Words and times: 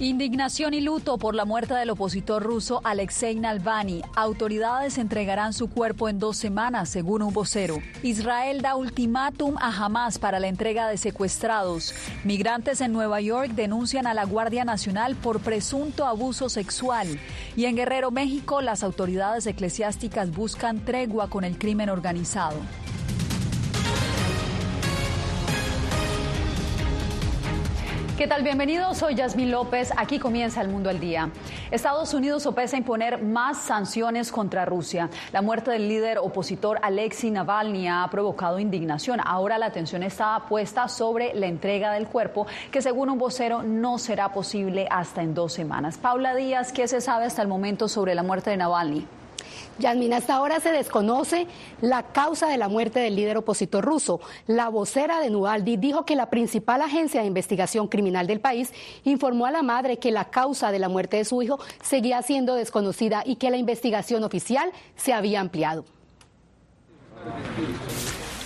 Indignación 0.00 0.74
y 0.74 0.80
luto 0.80 1.18
por 1.18 1.34
la 1.34 1.44
muerte 1.44 1.74
del 1.74 1.90
opositor 1.90 2.40
ruso 2.40 2.80
Alexei 2.84 3.34
Navalny. 3.34 4.02
Autoridades 4.14 4.96
entregarán 4.96 5.52
su 5.52 5.68
cuerpo 5.70 6.08
en 6.08 6.20
dos 6.20 6.36
semanas, 6.36 6.88
según 6.88 7.20
un 7.20 7.34
vocero. 7.34 7.78
Israel 8.04 8.62
da 8.62 8.76
ultimátum 8.76 9.56
a 9.58 9.76
Hamas 9.76 10.20
para 10.20 10.38
la 10.38 10.46
entrega 10.46 10.86
de 10.86 10.98
secuestrados. 10.98 11.96
Migrantes 12.22 12.80
en 12.80 12.92
Nueva 12.92 13.20
York 13.20 13.50
denuncian 13.56 14.06
a 14.06 14.14
la 14.14 14.24
Guardia 14.24 14.64
Nacional 14.64 15.16
por 15.16 15.40
presunto 15.40 16.06
abuso 16.06 16.48
sexual. 16.48 17.18
Y 17.56 17.64
en 17.64 17.74
Guerrero, 17.74 18.12
México, 18.12 18.60
las 18.62 18.84
autoridades 18.84 19.48
eclesiásticas 19.48 20.30
buscan 20.30 20.84
tregua 20.84 21.28
con 21.28 21.42
el 21.42 21.58
crimen 21.58 21.90
organizado. 21.90 22.58
¿Qué 28.18 28.26
tal? 28.26 28.42
Bienvenidos. 28.42 28.98
Soy 28.98 29.14
Yasmín 29.14 29.52
López. 29.52 29.92
Aquí 29.96 30.18
comienza 30.18 30.60
el 30.60 30.68
mundo 30.68 30.90
al 30.90 30.98
día. 30.98 31.30
Estados 31.70 32.12
Unidos 32.14 32.42
sopesa 32.42 32.76
imponer 32.76 33.22
más 33.22 33.58
sanciones 33.58 34.32
contra 34.32 34.64
Rusia. 34.64 35.08
La 35.30 35.40
muerte 35.40 35.70
del 35.70 35.88
líder 35.88 36.18
opositor 36.18 36.80
Alexei 36.82 37.30
Navalny 37.30 37.86
ha 37.86 38.04
provocado 38.10 38.58
indignación. 38.58 39.20
Ahora 39.24 39.56
la 39.56 39.66
atención 39.66 40.02
está 40.02 40.46
puesta 40.48 40.88
sobre 40.88 41.32
la 41.34 41.46
entrega 41.46 41.92
del 41.92 42.08
cuerpo, 42.08 42.48
que 42.72 42.82
según 42.82 43.08
un 43.08 43.18
vocero 43.18 43.62
no 43.62 43.98
será 43.98 44.32
posible 44.32 44.88
hasta 44.90 45.22
en 45.22 45.32
dos 45.32 45.52
semanas. 45.52 45.96
Paula 45.96 46.34
Díaz, 46.34 46.72
¿qué 46.72 46.88
se 46.88 47.00
sabe 47.00 47.26
hasta 47.26 47.42
el 47.42 47.46
momento 47.46 47.86
sobre 47.86 48.16
la 48.16 48.24
muerte 48.24 48.50
de 48.50 48.56
Navalny? 48.56 49.06
Yasmin, 49.78 50.12
hasta 50.12 50.34
ahora 50.34 50.60
se 50.60 50.72
desconoce 50.72 51.46
la 51.80 52.02
causa 52.02 52.48
de 52.48 52.58
la 52.58 52.68
muerte 52.68 53.00
del 53.00 53.16
líder 53.16 53.36
opositor 53.36 53.84
ruso. 53.84 54.20
La 54.46 54.68
vocera 54.68 55.20
de 55.20 55.30
Nualdi 55.30 55.76
dijo 55.76 56.04
que 56.04 56.16
la 56.16 56.30
principal 56.30 56.82
agencia 56.82 57.20
de 57.20 57.26
investigación 57.26 57.88
criminal 57.88 58.26
del 58.26 58.40
país 58.40 58.72
informó 59.04 59.46
a 59.46 59.50
la 59.50 59.62
madre 59.62 59.98
que 59.98 60.10
la 60.10 60.26
causa 60.26 60.72
de 60.72 60.78
la 60.78 60.88
muerte 60.88 61.18
de 61.18 61.24
su 61.24 61.42
hijo 61.42 61.58
seguía 61.82 62.22
siendo 62.22 62.54
desconocida 62.54 63.22
y 63.24 63.36
que 63.36 63.50
la 63.50 63.56
investigación 63.56 64.24
oficial 64.24 64.70
se 64.96 65.12
había 65.12 65.40
ampliado. 65.40 65.84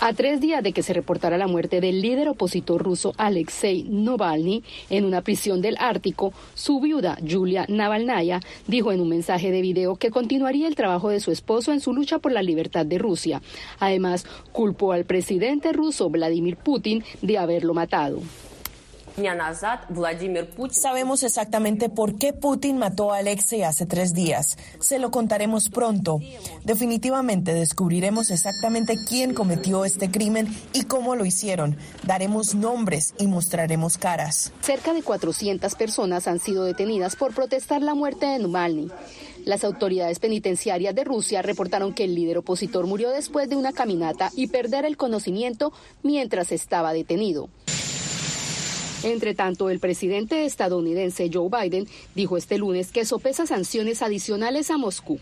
A 0.04 0.14
tres 0.14 0.40
días 0.40 0.64
de 0.64 0.72
que 0.72 0.82
se 0.82 0.94
reportara 0.94 1.38
la 1.38 1.46
muerte 1.46 1.80
del 1.80 2.02
líder 2.02 2.28
opositor 2.28 2.82
ruso 2.82 3.14
Alexei 3.18 3.84
Navalny 3.84 4.64
en 4.90 5.04
una 5.04 5.22
prisión 5.22 5.62
del 5.62 5.76
Ártico, 5.78 6.32
su 6.54 6.80
viuda 6.80 7.16
Julia 7.24 7.66
Navalnaya 7.68 8.40
dijo 8.66 8.90
en 8.90 9.00
un 9.00 9.08
mensaje 9.08 9.52
de 9.52 9.62
video 9.62 9.94
que 9.94 10.10
continuaría 10.10 10.66
el 10.66 10.74
trabajo 10.74 11.10
de 11.10 11.20
su 11.20 11.30
esposo 11.30 11.72
en 11.72 11.78
su 11.78 11.92
lucha 11.92 12.18
por 12.18 12.32
la 12.32 12.42
libertad 12.42 12.84
de 12.84 12.98
Rusia. 12.98 13.42
Además, 13.78 14.26
culpó 14.50 14.90
al 14.90 15.04
presidente 15.04 15.72
ruso 15.72 16.10
Vladimir 16.10 16.56
Putin 16.56 17.04
de 17.20 17.38
haberlo 17.38 17.72
matado. 17.72 18.18
Sabemos 20.70 21.22
exactamente 21.22 21.88
por 21.88 22.16
qué 22.18 22.32
Putin 22.32 22.78
mató 22.78 23.12
a 23.12 23.18
Alexei 23.18 23.62
hace 23.62 23.86
tres 23.86 24.14
días. 24.14 24.56
Se 24.80 24.98
lo 24.98 25.10
contaremos 25.10 25.68
pronto. 25.68 26.20
Definitivamente 26.64 27.52
descubriremos 27.52 28.30
exactamente 28.30 28.96
quién 29.08 29.34
cometió 29.34 29.84
este 29.84 30.10
crimen 30.10 30.48
y 30.72 30.84
cómo 30.84 31.14
lo 31.14 31.24
hicieron. 31.24 31.76
Daremos 32.04 32.54
nombres 32.54 33.14
y 33.18 33.26
mostraremos 33.26 33.98
caras. 33.98 34.52
Cerca 34.60 34.94
de 34.94 35.02
400 35.02 35.74
personas 35.74 36.26
han 36.26 36.38
sido 36.38 36.64
detenidas 36.64 37.16
por 37.16 37.34
protestar 37.34 37.82
la 37.82 37.94
muerte 37.94 38.26
de 38.26 38.38
Navalny. 38.38 38.90
Las 39.44 39.64
autoridades 39.64 40.20
penitenciarias 40.20 40.94
de 40.94 41.04
Rusia 41.04 41.42
reportaron 41.42 41.92
que 41.92 42.04
el 42.04 42.14
líder 42.14 42.38
opositor 42.38 42.86
murió 42.86 43.10
después 43.10 43.48
de 43.48 43.56
una 43.56 43.72
caminata 43.72 44.30
y 44.36 44.46
perder 44.46 44.84
el 44.84 44.96
conocimiento 44.96 45.72
mientras 46.02 46.52
estaba 46.52 46.92
detenido. 46.92 47.48
Entre 49.02 49.34
tanto, 49.34 49.68
el 49.70 49.80
presidente 49.80 50.44
estadounidense 50.44 51.28
Joe 51.32 51.48
Biden 51.48 51.88
dijo 52.14 52.36
este 52.36 52.58
lunes 52.58 52.92
que 52.92 53.04
sopesa 53.04 53.46
sanciones 53.46 54.02
adicionales 54.02 54.70
a 54.70 54.78
Moscú. 54.78 55.18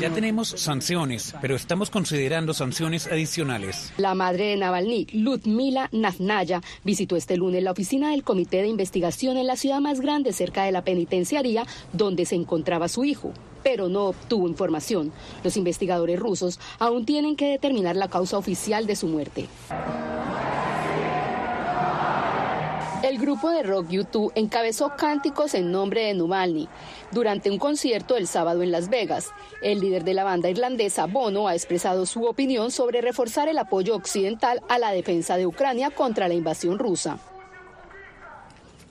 Ya 0.00 0.10
tenemos 0.10 0.48
sanciones, 0.48 1.34
pero 1.40 1.56
estamos 1.56 1.90
considerando 1.90 2.54
sanciones 2.54 3.06
adicionales. 3.06 3.92
La 3.98 4.14
madre 4.14 4.46
de 4.46 4.56
Navalny, 4.56 5.06
Ludmila 5.12 5.88
Navnaya, 5.92 6.62
visitó 6.84 7.16
este 7.16 7.36
lunes 7.36 7.62
la 7.62 7.72
oficina 7.72 8.10
del 8.10 8.24
Comité 8.24 8.62
de 8.62 8.68
Investigación 8.68 9.36
en 9.36 9.46
la 9.46 9.56
ciudad 9.56 9.80
más 9.80 10.00
grande 10.00 10.32
cerca 10.32 10.64
de 10.64 10.72
la 10.72 10.82
penitenciaría 10.82 11.66
donde 11.92 12.24
se 12.24 12.34
encontraba 12.34 12.88
su 12.88 13.04
hijo 13.04 13.32
pero 13.62 13.88
no 13.88 14.06
obtuvo 14.06 14.48
información. 14.48 15.12
Los 15.44 15.56
investigadores 15.56 16.18
rusos 16.18 16.58
aún 16.80 17.04
tienen 17.04 17.36
que 17.36 17.46
determinar 17.46 17.94
la 17.94 18.08
causa 18.08 18.36
oficial 18.36 18.86
de 18.86 18.96
su 18.96 19.06
muerte. 19.06 19.46
El 23.12 23.18
grupo 23.18 23.50
de 23.50 23.62
rock 23.62 23.90
U2 23.90 24.32
encabezó 24.36 24.96
cánticos 24.96 25.52
en 25.52 25.70
nombre 25.70 26.06
de 26.06 26.14
Navalny 26.14 26.66
durante 27.10 27.50
un 27.50 27.58
concierto 27.58 28.16
el 28.16 28.26
sábado 28.26 28.62
en 28.62 28.72
Las 28.72 28.88
Vegas. 28.88 29.28
El 29.60 29.80
líder 29.80 30.02
de 30.02 30.14
la 30.14 30.24
banda 30.24 30.48
irlandesa, 30.48 31.04
Bono, 31.04 31.46
ha 31.46 31.54
expresado 31.54 32.06
su 32.06 32.24
opinión 32.24 32.70
sobre 32.70 33.02
reforzar 33.02 33.50
el 33.50 33.58
apoyo 33.58 33.94
occidental 33.94 34.62
a 34.66 34.78
la 34.78 34.92
defensa 34.92 35.36
de 35.36 35.46
Ucrania 35.46 35.90
contra 35.90 36.26
la 36.26 36.32
invasión 36.32 36.78
rusa. 36.78 37.18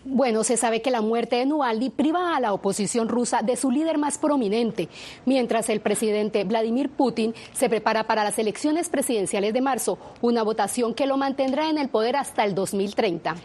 Bueno, 0.06 0.44
se 0.44 0.56
sabe 0.56 0.84
que 0.84 0.92
la 0.92 1.02
muerte 1.02 1.38
de 1.38 1.48
Nualdi 1.48 1.90
priva 1.90 2.36
a 2.36 2.40
la 2.40 2.54
oposición 2.54 3.10
rusa 3.10 3.42
de 3.42 3.56
su 3.56 3.72
líder 3.72 3.98
más 3.98 4.20
prominente, 4.20 4.88
mientras 5.26 5.68
el 5.70 5.82
presidente 5.82 6.44
Vladimir 6.44 6.92
Putin 6.92 7.34
se 7.54 7.70
prepara 7.70 8.06
para 8.06 8.24
las 8.24 8.38
elecciones 8.38 8.88
presidenciales 8.88 9.52
de 9.52 9.62
marzo, 9.62 9.98
una 10.22 10.44
votación 10.44 10.94
que 10.94 11.08
lo 11.08 11.18
mantendrá 11.18 11.72
en 11.72 11.80
el 11.80 11.90
poder 11.90 12.18
hasta 12.18 12.44
el 12.44 12.54
2030. 12.54 13.36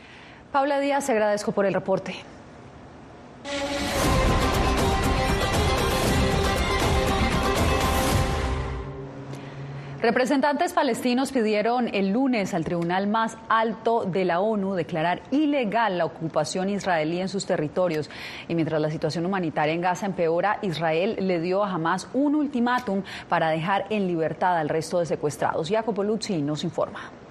Paula 0.56 0.81
Díaz, 0.81 1.11
agradezco 1.11 1.53
por 1.53 1.67
el 1.67 1.75
reporte. 1.75 2.15
Representantes 10.00 10.72
palestinos 10.72 11.31
pidieron 11.31 11.94
el 11.94 12.09
lunes 12.09 12.55
al 12.55 12.65
tribunal 12.65 13.06
más 13.06 13.37
alto 13.50 14.06
de 14.06 14.25
la 14.25 14.41
ONU 14.41 14.72
declarar 14.72 15.21
ilegal 15.31 15.99
la 15.99 16.06
ocupación 16.06 16.71
israelí 16.71 17.21
en 17.21 17.28
sus 17.28 17.44
territorios. 17.44 18.09
Y 18.49 18.55
mientras 18.55 18.81
la 18.81 18.91
situación 18.91 19.27
humanitaria 19.27 19.75
en 19.75 19.83
Gaza 19.83 20.06
empeora, 20.06 20.59
Israel 20.62 21.17
le 21.21 21.38
dio 21.38 21.65
a 21.65 21.71
Hamas 21.71 22.09
un 22.15 22.34
ultimátum 22.34 23.03
para 23.28 23.50
dejar 23.50 23.84
en 23.91 24.06
libertad 24.06 24.56
al 24.56 24.71
resto 24.71 25.00
de 25.00 25.05
secuestrados. 25.05 25.69
Jacopo 25.69 26.03
Luzzi 26.03 26.41
nos 26.41 26.65
informa. 26.65 27.25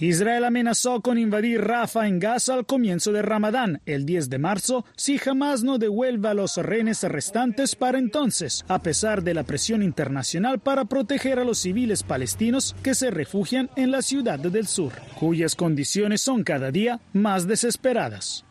Israel 0.00 0.44
amenazó 0.44 1.00
con 1.00 1.18
invadir 1.18 1.60
Rafa 1.60 2.08
en 2.08 2.18
Gaza 2.18 2.54
al 2.54 2.66
comienzo 2.66 3.12
de 3.12 3.22
Ramadán, 3.22 3.80
el 3.86 4.04
10 4.04 4.30
de 4.30 4.38
marzo, 4.38 4.84
si 4.96 5.18
jamás 5.18 5.62
no 5.62 5.78
devuelve 5.78 6.28
a 6.28 6.34
los 6.34 6.56
rehenes 6.56 7.02
restantes 7.02 7.76
para 7.76 7.98
entonces, 7.98 8.64
a 8.68 8.80
pesar 8.80 9.22
de 9.22 9.34
la 9.34 9.44
presión 9.44 9.82
internacional 9.82 10.58
para 10.58 10.86
proteger 10.86 11.38
a 11.38 11.44
los 11.44 11.58
civiles 11.58 12.02
palestinos 12.02 12.74
que 12.82 12.94
se 12.94 13.10
refugian 13.10 13.70
en 13.76 13.90
la 13.90 14.02
ciudad 14.02 14.38
del 14.38 14.66
sur, 14.66 14.92
cuyas 15.18 15.54
condiciones 15.54 16.20
son 16.20 16.42
cada 16.42 16.70
día 16.70 17.00
más 17.12 17.46
desesperadas. 17.46 18.44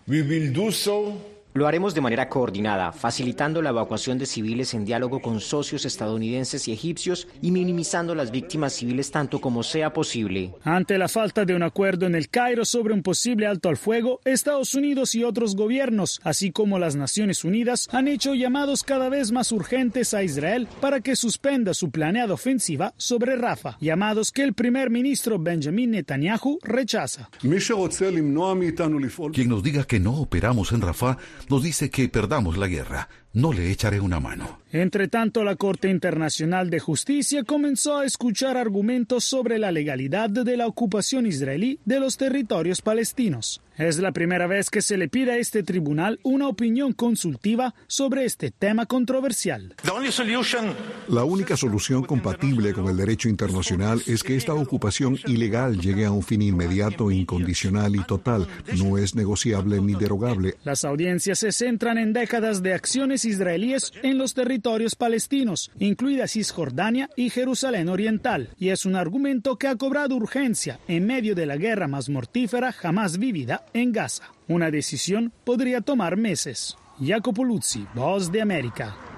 Lo 1.53 1.67
haremos 1.67 1.94
de 1.94 2.00
manera 2.00 2.29
coordinada, 2.29 2.94
facilitando 2.94 3.62
la 3.62 3.72
evacuación 3.72 4.17
de 4.17 4.25
civiles 4.25 4.73
en 4.73 4.85
diálogo 4.85 5.22
con 5.22 5.41
socios 5.41 5.84
estadounidenses 5.84 6.66
y 6.69 6.72
egipcios 6.72 7.28
y 7.41 7.51
minimizando 7.51 8.16
las 8.16 8.31
víctimas 8.31 8.72
civiles 8.72 9.12
tanto 9.12 9.41
como 9.41 9.61
sea 9.61 9.91
posible. 9.91 10.53
Ante 10.63 10.97
la 10.97 11.09
falta 11.09 11.44
de 11.44 11.53
un 11.53 11.63
acuerdo 11.63 12.06
en 12.06 12.16
el 12.16 12.29
Cairo 12.29 12.63
sobre 12.63 12.94
un 12.94 13.03
posible 13.03 13.47
alto 13.47 13.67
al 13.67 13.75
fuego, 13.75 14.22
Estados 14.23 14.75
Unidos 14.75 15.13
y 15.13 15.25
otros 15.25 15.57
gobiernos, 15.57 16.22
así 16.23 16.51
como 16.51 16.79
las 16.79 16.95
Naciones 16.95 17.44
Unidas, 17.44 17.90
han 17.91 18.07
hecho 18.07 18.34
llamados 18.34 18.84
cada 18.84 19.09
vez 19.09 19.34
más 19.34 19.52
urgentes 19.52 20.14
a 20.14 20.23
Israel 20.23 20.70
para 20.79 21.02
que 21.02 21.17
suspenda 21.17 21.73
su 21.73 21.91
planeada 21.91 22.34
ofensiva 22.34 22.93
sobre 22.96 23.35
Rafa, 23.35 23.75
llamados 23.81 24.31
que 24.31 24.43
el 24.43 24.53
primer 24.53 24.90
ministro 24.90 25.37
Benjamin 25.37 25.91
Netanyahu 25.91 26.59
rechaza. 26.64 27.29
Quien 29.34 29.49
nos 29.49 29.64
diga 29.64 29.84
que 29.84 29.99
no 29.99 30.14
operamos 30.16 30.72
en 30.72 30.79
Rafah 30.79 31.17
nos 31.49 31.64
dice 31.64 31.90
que 31.90 32.09
perdamos 32.09 32.58
la 32.58 32.67
guerra. 32.67 33.09
No 33.33 33.53
le 33.53 33.72
echaré 33.72 34.01
una 34.01 34.19
mano. 34.19 34.59
Entre 34.73 35.07
tanto, 35.07 35.43
la 35.43 35.55
Corte 35.55 35.89
Internacional 35.89 36.69
de 36.69 36.79
Justicia 36.79 37.43
comenzó 37.43 37.97
a 37.97 38.05
escuchar 38.05 38.57
argumentos 38.57 39.23
sobre 39.23 39.57
la 39.57 39.72
legalidad 39.72 40.29
de 40.29 40.57
la 40.57 40.67
ocupación 40.67 41.25
israelí 41.25 41.79
de 41.85 41.99
los 41.99 42.17
territorios 42.17 42.81
palestinos. 42.81 43.61
Es 43.78 43.99
la 43.99 44.11
primera 44.11 44.47
vez 44.47 44.69
que 44.69 44.81
se 44.81 44.97
le 44.97 45.07
pide 45.07 45.31
a 45.31 45.37
este 45.37 45.63
tribunal 45.63 46.19
una 46.23 46.47
opinión 46.47 46.93
consultiva 46.93 47.73
sobre 47.87 48.25
este 48.25 48.51
tema 48.51 48.85
controversial. 48.85 49.75
La 51.07 51.23
única 51.23 51.57
solución 51.57 52.03
compatible 52.03 52.73
con 52.73 52.87
el 52.89 52.97
derecho 52.97 53.27
internacional 53.27 54.01
es 54.05 54.23
que 54.23 54.35
esta 54.35 54.53
ocupación 54.53 55.17
ilegal 55.25 55.79
llegue 55.79 56.05
a 56.05 56.11
un 56.11 56.22
fin 56.22 56.41
inmediato, 56.41 57.11
incondicional 57.11 57.95
y 57.95 58.03
total. 58.03 58.47
No 58.77 58.97
es 58.97 59.16
negociable 59.16 59.81
ni 59.81 59.95
derogable. 59.95 60.55
Las 60.63 60.85
audiencias 60.85 61.39
se 61.39 61.51
centran 61.51 61.97
en 61.97 62.13
décadas 62.13 62.61
de 62.61 62.73
acciones 62.73 63.21
israelíes 63.26 63.91
en 64.03 64.18
los 64.18 64.34
territorios 64.34 64.96
palestinos, 64.96 65.72
incluida 65.79 66.28
Cisjordania 66.28 67.09
y 67.16 67.29
Jerusalén 67.29 67.90
Oriental, 67.90 68.50
y 68.58 68.70
es 68.70 68.85
un 68.85 68.96
argumento 68.96 69.58
que 69.58 69.68
ha 69.68 69.76
cobrado 69.76 70.16
urgencia 70.16 70.79
en 70.88 71.06
medio 71.06 71.35
de 71.35 71.46
la 71.46 71.58
guerra 71.58 71.88
más 71.88 72.09
mortífera 72.09 72.72
jamás 72.72 73.18
vivida 73.18 73.66
en 73.73 73.91
Gaza. 73.91 74.32
Una 74.47 74.72
decisión 74.72 75.32
podría 75.44 75.82
tomar 75.82 76.18
meses. 76.18 76.78
Jacopo 77.00 77.44
Luzzi, 77.44 77.85
Voz 77.96 78.32
de 78.32 78.41
América. 78.41 79.10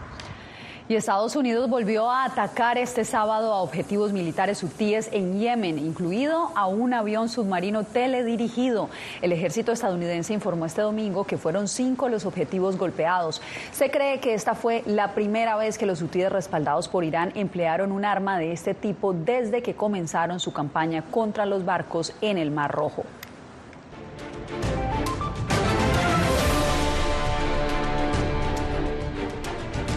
Y 0.90 0.96
Estados 0.96 1.38
Unidos 1.38 1.70
volvió 1.70 2.12
a 2.12 2.26
atacar 2.26 2.78
este 2.78 3.06
sábado 3.06 3.54
a 3.54 3.62
objetivos 3.62 4.12
militares 4.12 4.62
hutíes 4.64 5.08
en 5.14 5.40
Yemen, 5.40 5.80
incluido 5.80 6.52
a 6.56 6.68
un 6.68 6.94
avión 6.94 7.30
submarino 7.30 7.86
teledirigido. 7.86 8.90
El 9.22 9.32
ejército 9.32 9.72
estadounidense 9.72 10.34
informó 10.34 10.66
este 10.66 10.82
domingo 10.82 11.24
que 11.24 11.38
fueron 11.38 11.70
cinco 11.70 12.10
los 12.10 12.26
objetivos 12.26 12.78
golpeados. 12.78 13.42
Se 13.72 13.90
cree 13.90 14.20
que 14.20 14.34
esta 14.34 14.56
fue 14.56 14.84
la 14.86 15.14
primera 15.14 15.56
vez 15.56 15.78
que 15.78 15.86
los 15.86 16.02
hutíes 16.02 16.30
respaldados 16.30 16.90
por 16.90 17.06
Irán 17.06 17.32
emplearon 17.34 17.94
un 17.94 18.04
arma 18.04 18.38
de 18.38 18.52
este 18.52 18.74
tipo 18.74 19.14
desde 19.14 19.64
que 19.64 19.76
comenzaron 19.76 20.42
su 20.42 20.52
campaña 20.52 21.02
contra 21.10 21.46
los 21.46 21.64
barcos 21.64 22.14
en 22.20 22.38
el 22.38 22.52
Mar 22.52 22.72
Rojo. 22.72 23.06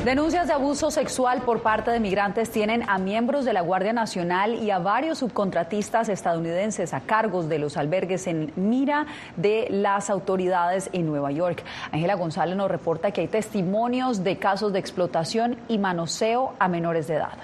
Denuncias 0.07 0.47
de 0.47 0.53
abuso 0.53 0.93
sexual 0.93 1.43
por 1.43 1.63
parte 1.63 1.91
de 1.91 1.99
migrantes 1.99 2.53
tienen 2.53 2.89
a 2.89 2.97
miembros 2.97 3.45
de 3.45 3.53
la 3.53 3.61
Guardia 3.61 3.93
Nacional 3.93 4.55
y 4.55 4.71
a 4.71 4.79
varios 4.79 5.19
subcontratistas 5.19 6.09
estadounidenses 6.09 6.95
a 6.95 7.01
cargos 7.01 7.49
de 7.49 7.59
los 7.59 7.77
albergues 7.77 8.29
en 8.29 8.53
mira 8.55 9.07
de 9.37 9.67
las 9.69 10.09
autoridades 10.09 10.91
en 10.93 11.07
Nueva 11.07 11.33
York. 11.33 11.65
Ángela 11.91 12.15
González 12.15 12.55
nos 12.55 12.71
reporta 12.71 13.11
que 13.11 13.23
hay 13.23 13.27
testimonios 13.27 14.23
de 14.23 14.39
casos 14.39 14.73
de 14.73 14.79
explotación 14.79 15.57
y 15.67 15.79
manoseo 15.79 16.55
a 16.61 16.69
menores 16.69 17.09
de 17.09 17.15
edad. 17.17 17.39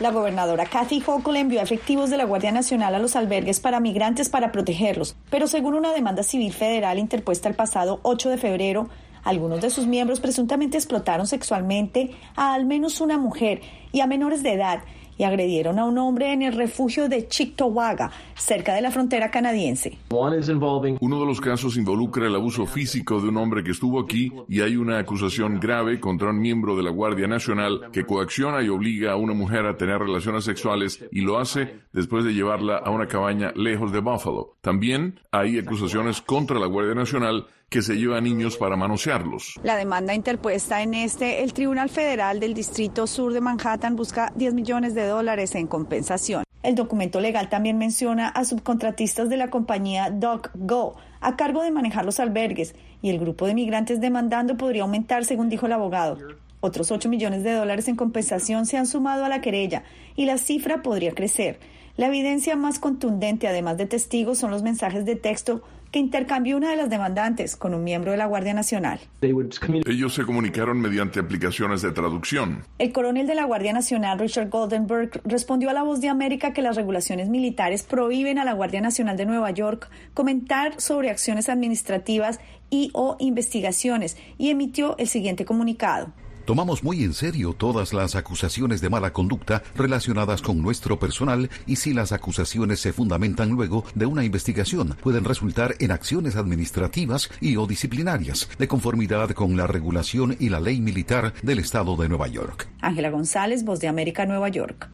La 0.00 0.10
gobernadora 0.10 0.66
Kathy 0.66 1.00
Hochul 1.06 1.36
envió 1.36 1.60
efectivos 1.60 2.10
de 2.10 2.16
la 2.16 2.24
Guardia 2.24 2.50
Nacional 2.50 2.96
a 2.96 2.98
los 2.98 3.14
albergues 3.14 3.60
para 3.60 3.78
migrantes 3.78 4.30
para 4.30 4.50
protegerlos, 4.50 5.14
pero 5.30 5.46
según 5.46 5.74
una 5.74 5.92
demanda 5.92 6.24
civil 6.24 6.52
federal 6.52 6.98
interpuesta 6.98 7.48
el 7.48 7.54
pasado 7.54 8.00
8 8.02 8.30
de 8.30 8.38
febrero, 8.38 8.88
algunos 9.24 9.60
de 9.60 9.70
sus 9.70 9.86
miembros 9.86 10.20
presuntamente 10.20 10.76
explotaron 10.76 11.26
sexualmente 11.26 12.10
a 12.36 12.54
al 12.54 12.66
menos 12.66 13.00
una 13.00 13.18
mujer 13.18 13.60
y 13.92 14.00
a 14.00 14.06
menores 14.06 14.42
de 14.42 14.52
edad 14.52 14.80
y 15.16 15.24
agredieron 15.24 15.78
a 15.78 15.84
un 15.84 15.98
hombre 15.98 16.32
en 16.32 16.42
el 16.42 16.54
refugio 16.54 17.08
de 17.08 17.28
Chictowaga, 17.28 18.10
cerca 18.34 18.74
de 18.74 18.82
la 18.82 18.90
frontera 18.90 19.30
canadiense. 19.30 19.98
Uno 20.10 21.20
de 21.20 21.26
los 21.26 21.40
casos 21.40 21.76
involucra 21.76 22.26
el 22.26 22.34
abuso 22.34 22.66
físico 22.66 23.20
de 23.20 23.28
un 23.28 23.36
hombre 23.36 23.62
que 23.62 23.70
estuvo 23.70 24.00
aquí 24.00 24.32
y 24.48 24.60
hay 24.60 24.76
una 24.76 24.98
acusación 24.98 25.60
grave 25.60 26.00
contra 26.00 26.30
un 26.30 26.40
miembro 26.40 26.76
de 26.76 26.82
la 26.82 26.90
Guardia 26.90 27.26
Nacional 27.26 27.90
que 27.92 28.04
coacciona 28.04 28.62
y 28.62 28.68
obliga 28.68 29.12
a 29.12 29.16
una 29.16 29.34
mujer 29.34 29.66
a 29.66 29.76
tener 29.76 29.98
relaciones 29.98 30.44
sexuales 30.44 31.04
y 31.10 31.20
lo 31.20 31.38
hace 31.38 31.80
después 31.92 32.24
de 32.24 32.34
llevarla 32.34 32.78
a 32.78 32.90
una 32.90 33.06
cabaña 33.06 33.52
lejos 33.54 33.92
de 33.92 34.00
Buffalo. 34.00 34.56
También 34.60 35.20
hay 35.30 35.58
acusaciones 35.58 36.20
contra 36.20 36.58
la 36.58 36.66
Guardia 36.66 36.94
Nacional 36.94 37.46
que 37.74 37.82
se 37.82 37.96
lleva 37.96 38.18
a 38.18 38.20
niños 38.20 38.56
para 38.56 38.76
manosearlos. 38.76 39.58
La 39.64 39.74
demanda 39.74 40.14
interpuesta 40.14 40.80
en 40.80 40.94
este, 40.94 41.42
el 41.42 41.52
Tribunal 41.52 41.88
Federal 41.90 42.38
del 42.38 42.54
Distrito 42.54 43.08
Sur 43.08 43.32
de 43.32 43.40
Manhattan 43.40 43.96
busca 43.96 44.32
10 44.36 44.54
millones 44.54 44.94
de 44.94 45.04
dólares 45.08 45.56
en 45.56 45.66
compensación. 45.66 46.44
El 46.62 46.76
documento 46.76 47.18
legal 47.18 47.48
también 47.48 47.76
menciona 47.76 48.28
a 48.28 48.44
subcontratistas 48.44 49.28
de 49.28 49.38
la 49.38 49.50
compañía 49.50 50.08
DocGo 50.10 50.94
a 51.20 51.34
cargo 51.34 51.64
de 51.64 51.72
manejar 51.72 52.04
los 52.04 52.20
albergues 52.20 52.76
y 53.02 53.10
el 53.10 53.18
grupo 53.18 53.44
de 53.48 53.54
migrantes 53.54 54.00
demandando 54.00 54.56
podría 54.56 54.82
aumentar, 54.82 55.24
según 55.24 55.48
dijo 55.48 55.66
el 55.66 55.72
abogado. 55.72 56.18
Otros 56.60 56.92
8 56.92 57.08
millones 57.08 57.42
de 57.42 57.54
dólares 57.54 57.88
en 57.88 57.96
compensación 57.96 58.66
se 58.66 58.76
han 58.76 58.86
sumado 58.86 59.24
a 59.24 59.28
la 59.28 59.40
querella 59.40 59.82
y 60.14 60.26
la 60.26 60.38
cifra 60.38 60.80
podría 60.80 61.10
crecer. 61.10 61.58
La 61.96 62.08
evidencia 62.08 62.56
más 62.56 62.80
contundente, 62.80 63.46
además 63.46 63.76
de 63.76 63.86
testigos, 63.86 64.38
son 64.38 64.50
los 64.50 64.64
mensajes 64.64 65.04
de 65.04 65.14
texto 65.14 65.62
que 65.92 66.00
intercambió 66.00 66.56
una 66.56 66.70
de 66.70 66.76
las 66.76 66.90
demandantes 66.90 67.54
con 67.54 67.72
un 67.72 67.84
miembro 67.84 68.10
de 68.10 68.16
la 68.16 68.26
Guardia 68.26 68.52
Nacional. 68.52 68.98
Ellos 69.20 70.12
se 70.12 70.24
comunicaron 70.24 70.80
mediante 70.80 71.20
aplicaciones 71.20 71.82
de 71.82 71.92
traducción. 71.92 72.64
El 72.78 72.90
coronel 72.90 73.28
de 73.28 73.36
la 73.36 73.44
Guardia 73.44 73.72
Nacional, 73.72 74.18
Richard 74.18 74.48
Goldenberg, 74.48 75.20
respondió 75.24 75.70
a 75.70 75.72
la 75.72 75.84
voz 75.84 76.00
de 76.00 76.08
América 76.08 76.52
que 76.52 76.62
las 76.62 76.74
regulaciones 76.74 77.28
militares 77.28 77.84
prohíben 77.84 78.40
a 78.40 78.44
la 78.44 78.54
Guardia 78.54 78.80
Nacional 78.80 79.16
de 79.16 79.26
Nueva 79.26 79.52
York 79.52 79.88
comentar 80.14 80.80
sobre 80.80 81.10
acciones 81.10 81.48
administrativas 81.48 82.40
y 82.70 82.90
o 82.92 83.16
investigaciones 83.20 84.16
y 84.36 84.50
emitió 84.50 84.96
el 84.98 85.06
siguiente 85.06 85.44
comunicado. 85.44 86.12
Tomamos 86.44 86.84
muy 86.84 87.02
en 87.04 87.14
serio 87.14 87.54
todas 87.54 87.94
las 87.94 88.16
acusaciones 88.16 88.82
de 88.82 88.90
mala 88.90 89.14
conducta 89.14 89.62
relacionadas 89.74 90.42
con 90.42 90.60
nuestro 90.60 90.98
personal 90.98 91.48
y 91.66 91.76
si 91.76 91.94
las 91.94 92.12
acusaciones 92.12 92.80
se 92.80 92.92
fundamentan 92.92 93.48
luego 93.48 93.84
de 93.94 94.04
una 94.04 94.24
investigación, 94.24 94.94
pueden 95.02 95.24
resultar 95.24 95.74
en 95.78 95.90
acciones 95.90 96.36
administrativas 96.36 97.30
y 97.40 97.56
o 97.56 97.66
disciplinarias, 97.66 98.50
de 98.58 98.68
conformidad 98.68 99.30
con 99.30 99.56
la 99.56 99.66
regulación 99.66 100.36
y 100.38 100.50
la 100.50 100.60
ley 100.60 100.82
militar 100.82 101.32
del 101.42 101.60
Estado 101.60 101.96
de 101.96 102.10
Nueva 102.10 102.28
York. 102.28 102.68
Ángela 102.82 103.08
González, 103.08 103.64
Voz 103.64 103.80
de 103.80 103.88
América, 103.88 104.26
Nueva 104.26 104.50
York. 104.50 104.90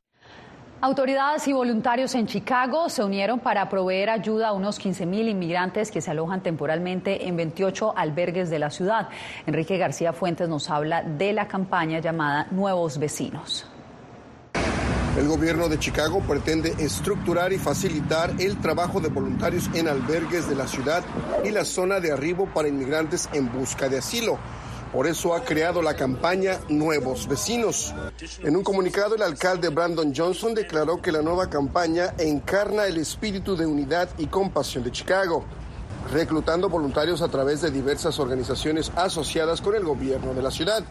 Autoridades 0.83 1.47
y 1.47 1.53
voluntarios 1.53 2.15
en 2.15 2.27
Chicago 2.27 2.89
se 2.89 3.05
unieron 3.05 3.39
para 3.41 3.69
proveer 3.69 4.09
ayuda 4.09 4.49
a 4.49 4.53
unos 4.55 4.81
15.000 4.81 5.29
inmigrantes 5.29 5.91
que 5.91 6.01
se 6.01 6.11
alojan 6.11 6.43
temporalmente 6.43 7.29
en 7.29 7.37
28 7.37 7.93
albergues 7.95 8.49
de 8.49 8.59
la 8.59 8.71
ciudad. 8.71 9.11
Enrique 9.47 9.77
García 9.77 10.15
Fuentes 10.15 10.49
nos 10.49 10.71
habla 10.71 11.03
de 11.03 11.35
la 11.35 11.47
campaña 11.47 11.99
llamada 11.99 12.47
Nuevos 12.51 12.99
Vecinos. 12.99 13.67
El 15.19 15.29
gobierno 15.29 15.69
de 15.69 15.79
Chicago 15.79 16.23
pretende 16.27 16.73
estructurar 16.79 17.53
y 17.53 17.59
facilitar 17.59 18.31
el 18.39 18.57
trabajo 18.57 19.01
de 19.01 19.11
voluntarios 19.11 19.69
en 19.75 19.87
albergues 19.87 20.49
de 20.49 20.55
la 20.55 20.67
ciudad 20.67 21.03
y 21.45 21.51
la 21.51 21.67
zona 21.67 22.01
de 22.01 22.13
arribo 22.13 22.47
para 22.47 22.69
inmigrantes 22.69 23.29
en 23.35 23.53
busca 23.53 23.91
de 23.91 23.99
asilo. 23.99 24.39
Por 24.93 25.07
eso 25.07 25.35
ha 25.35 25.45
creado 25.45 25.83
la 25.83 25.95
campaña 25.95 26.59
Nuevos 26.69 27.29
Vecinos. 27.29 27.95
En 28.43 28.57
un 28.57 28.65
comunicado, 28.65 29.15
el 29.15 29.23
alcalde 29.23 29.69
Brandon 29.69 30.13
Johnson 30.15 30.53
declaró 30.53 31.01
que 31.01 31.13
la 31.13 31.23
nueva 31.23 31.49
campaña 31.49 32.13
encarna 32.19 32.87
el 32.87 32.97
espíritu 32.97 33.57
de 33.57 33.67
unidad 33.67 34.09
y 34.19 34.27
compasión 34.27 34.83
de 34.83 34.91
Chicago, 34.91 35.45
reclutando 36.13 36.69
voluntarios 36.69 37.23
a 37.23 37.29
través 37.29 37.63
de 37.63 37.71
diversas 37.71 38.19
organizaciones 38.19 38.91
asociadas 38.97 39.61
con 39.61 39.77
el 39.77 39.85
gobierno 39.85 40.35
de 40.35 40.43
la 40.43 40.51
ciudad. 40.51 40.83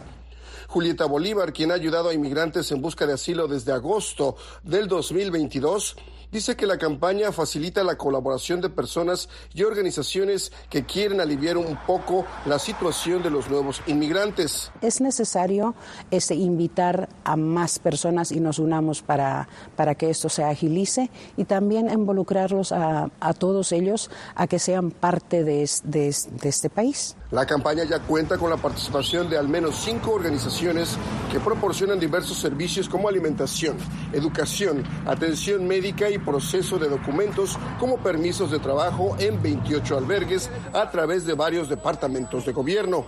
Julieta 0.66 1.04
Bolívar, 1.04 1.52
quien 1.52 1.70
ha 1.70 1.74
ayudado 1.74 2.08
a 2.08 2.14
inmigrantes 2.14 2.72
en 2.72 2.80
busca 2.80 3.06
de 3.06 3.12
asilo 3.12 3.48
desde 3.48 3.72
agosto 3.72 4.36
del 4.62 4.88
2022, 4.88 5.96
dice 6.32 6.56
que 6.56 6.66
la 6.66 6.78
campaña 6.78 7.32
facilita 7.32 7.84
la 7.84 7.96
colaboración 7.96 8.60
de 8.60 8.70
personas 8.70 9.28
y 9.54 9.62
organizaciones 9.62 10.52
que 10.68 10.84
quieren 10.84 11.20
aliviar 11.20 11.56
un 11.56 11.78
poco 11.86 12.26
la 12.46 12.58
situación 12.58 13.22
de 13.22 13.30
los 13.30 13.50
nuevos 13.50 13.82
inmigrantes. 13.86 14.70
Es 14.80 15.00
necesario 15.00 15.74
este, 16.10 16.34
invitar 16.34 17.08
a 17.24 17.36
más 17.36 17.78
personas 17.78 18.32
y 18.32 18.40
nos 18.40 18.58
unamos 18.58 19.02
para, 19.02 19.48
para 19.76 19.94
que 19.94 20.10
esto 20.10 20.28
se 20.28 20.44
agilice 20.44 21.10
y 21.36 21.44
también 21.44 21.90
involucrarlos 21.90 22.72
a, 22.72 23.10
a 23.20 23.34
todos 23.34 23.72
ellos 23.72 24.10
a 24.34 24.46
que 24.46 24.58
sean 24.58 24.90
parte 24.90 25.44
de, 25.44 25.68
de, 25.84 26.14
de 26.42 26.48
este 26.48 26.70
país. 26.70 27.16
La 27.30 27.46
campaña 27.46 27.84
ya 27.84 28.00
cuenta 28.00 28.36
con 28.38 28.50
la 28.50 28.56
participación 28.56 29.30
de 29.30 29.38
al 29.38 29.48
menos 29.48 29.76
cinco 29.76 30.10
organizaciones 30.14 30.96
que 31.30 31.38
proporcionan 31.38 32.00
diversos 32.00 32.38
servicios 32.38 32.88
como 32.88 33.08
alimentación, 33.08 33.76
educación, 34.12 34.82
atención 35.06 35.64
médica 35.68 36.10
y 36.10 36.18
proceso 36.18 36.76
de 36.76 36.88
documentos 36.88 37.56
como 37.78 37.98
permisos 37.98 38.50
de 38.50 38.58
trabajo 38.58 39.14
en 39.20 39.40
28 39.40 39.96
albergues 39.96 40.50
a 40.72 40.90
través 40.90 41.24
de 41.24 41.34
varios 41.34 41.68
departamentos 41.68 42.44
de 42.46 42.52
gobierno. 42.52 43.06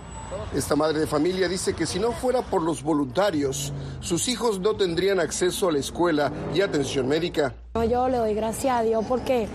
Esta 0.53 0.75
madre 0.75 0.99
de 0.99 1.07
familia 1.07 1.47
dice 1.47 1.73
que 1.73 1.85
si 1.85 1.99
no 1.99 2.11
fuera 2.11 2.41
por 2.41 2.61
los 2.61 2.83
voluntarios, 2.83 3.73
sus 4.01 4.27
hijos 4.27 4.59
no 4.59 4.75
tendrían 4.75 5.19
acceso 5.19 5.69
a 5.69 5.71
la 5.71 5.79
escuela 5.79 6.31
y 6.53 6.61
atención 6.61 7.07
médica. 7.07 7.55
Yo 7.89 8.07
le 8.07 8.17
doy 8.17 8.33
gracias 8.35 8.79
a 8.79 8.83
Dios 8.83 9.03
porque 9.07 9.47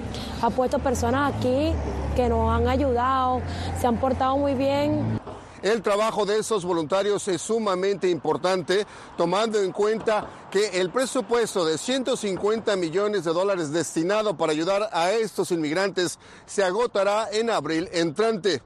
ha 0.42 0.50
puesto 0.50 0.78
personas 0.78 1.34
aquí 1.34 1.72
que 2.16 2.28
nos 2.28 2.50
han 2.50 2.66
ayudado, 2.66 3.40
se 3.80 3.86
han 3.86 4.00
portado 4.00 4.36
muy 4.36 4.54
bien. 4.54 5.20
El 5.62 5.82
trabajo 5.82 6.24
de 6.24 6.38
esos 6.38 6.64
voluntarios 6.64 7.26
es 7.26 7.42
sumamente 7.42 8.08
importante, 8.08 8.86
tomando 9.16 9.60
en 9.60 9.72
cuenta 9.72 10.26
que 10.50 10.80
el 10.80 10.90
presupuesto 10.90 11.64
de 11.64 11.78
150 11.78 12.76
millones 12.76 13.24
de 13.24 13.32
dólares 13.32 13.72
destinado 13.72 14.36
para 14.36 14.52
ayudar 14.52 14.88
a 14.92 15.10
estos 15.10 15.50
inmigrantes 15.50 16.18
se 16.46 16.62
agotará 16.62 17.28
en 17.32 17.50
abril 17.50 17.88
entrante. 17.92 18.62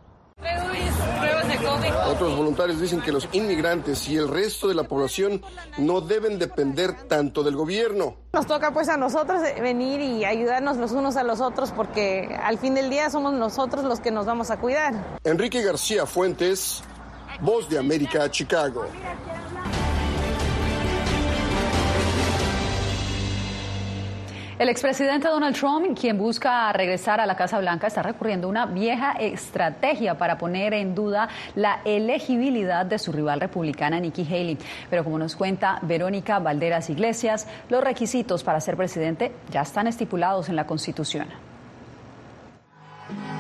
Otros 2.09 2.37
voluntarios 2.37 2.81
dicen 2.81 3.01
que 3.01 3.13
los 3.13 3.29
inmigrantes 3.33 4.09
y 4.09 4.17
el 4.17 4.29
resto 4.29 4.69
de 4.69 4.75
la 4.75 4.85
población 4.85 5.43
no 5.79 6.01
deben 6.01 6.39
depender 6.39 6.93
tanto 7.09 7.43
del 7.43 7.57
gobierno. 7.57 8.17
Nos 8.33 8.47
toca 8.47 8.73
pues 8.73 8.89
a 8.89 8.97
nosotros 8.97 9.41
venir 9.61 10.01
y 10.01 10.25
ayudarnos 10.25 10.77
los 10.77 10.93
unos 10.93 11.17
a 11.17 11.23
los 11.23 11.41
otros 11.41 11.71
porque 11.73 12.37
al 12.43 12.59
fin 12.59 12.75
del 12.75 12.91
día 12.91 13.11
somos 13.11 13.33
nosotros 13.35 13.85
los 13.85 14.01
que 14.01 14.11
nos 14.11 14.27
vamos 14.27 14.51
a 14.51 14.59
cuidar. 14.59 14.95
Enrique 15.25 15.63
García 15.63 16.07
Fuentes, 16.07 16.83
Voz 17.41 17.69
de 17.69 17.79
América, 17.79 18.31
Chicago. 18.31 18.85
El 24.63 24.69
expresidente 24.69 25.27
Donald 25.27 25.57
Trump, 25.57 25.99
quien 25.99 26.17
busca 26.17 26.73
regresar 26.73 27.21
a 27.21 27.27
la 27.27 27.35
Casa 27.35 27.59
Blanca, 27.59 27.89
está 27.89 28.01
recurriendo 28.01 28.47
a 28.47 28.51
una 28.51 28.67
vieja 28.67 29.11
estrategia 29.19 30.17
para 30.17 30.39
poner 30.39 30.73
en 30.73 30.95
duda 30.95 31.29
la 31.57 31.81
elegibilidad 31.85 32.87
de 32.87 33.01
su 33.01 33.11
rival 33.11 33.41
republicana 33.41 33.99
Nikki 33.99 34.25
Haley. 34.25 34.59
Pero 34.89 35.03
como 35.03 35.19
nos 35.19 35.35
cuenta 35.35 35.81
Verónica 35.83 36.39
Valderas 36.39 36.91
Iglesias, 36.91 37.49
los 37.71 37.83
requisitos 37.83 38.45
para 38.45 38.61
ser 38.61 38.77
presidente 38.77 39.33
ya 39.51 39.63
están 39.63 39.89
estipulados 39.89 40.49
en 40.49 40.55
la 40.55 40.65
Constitución. 40.65 41.27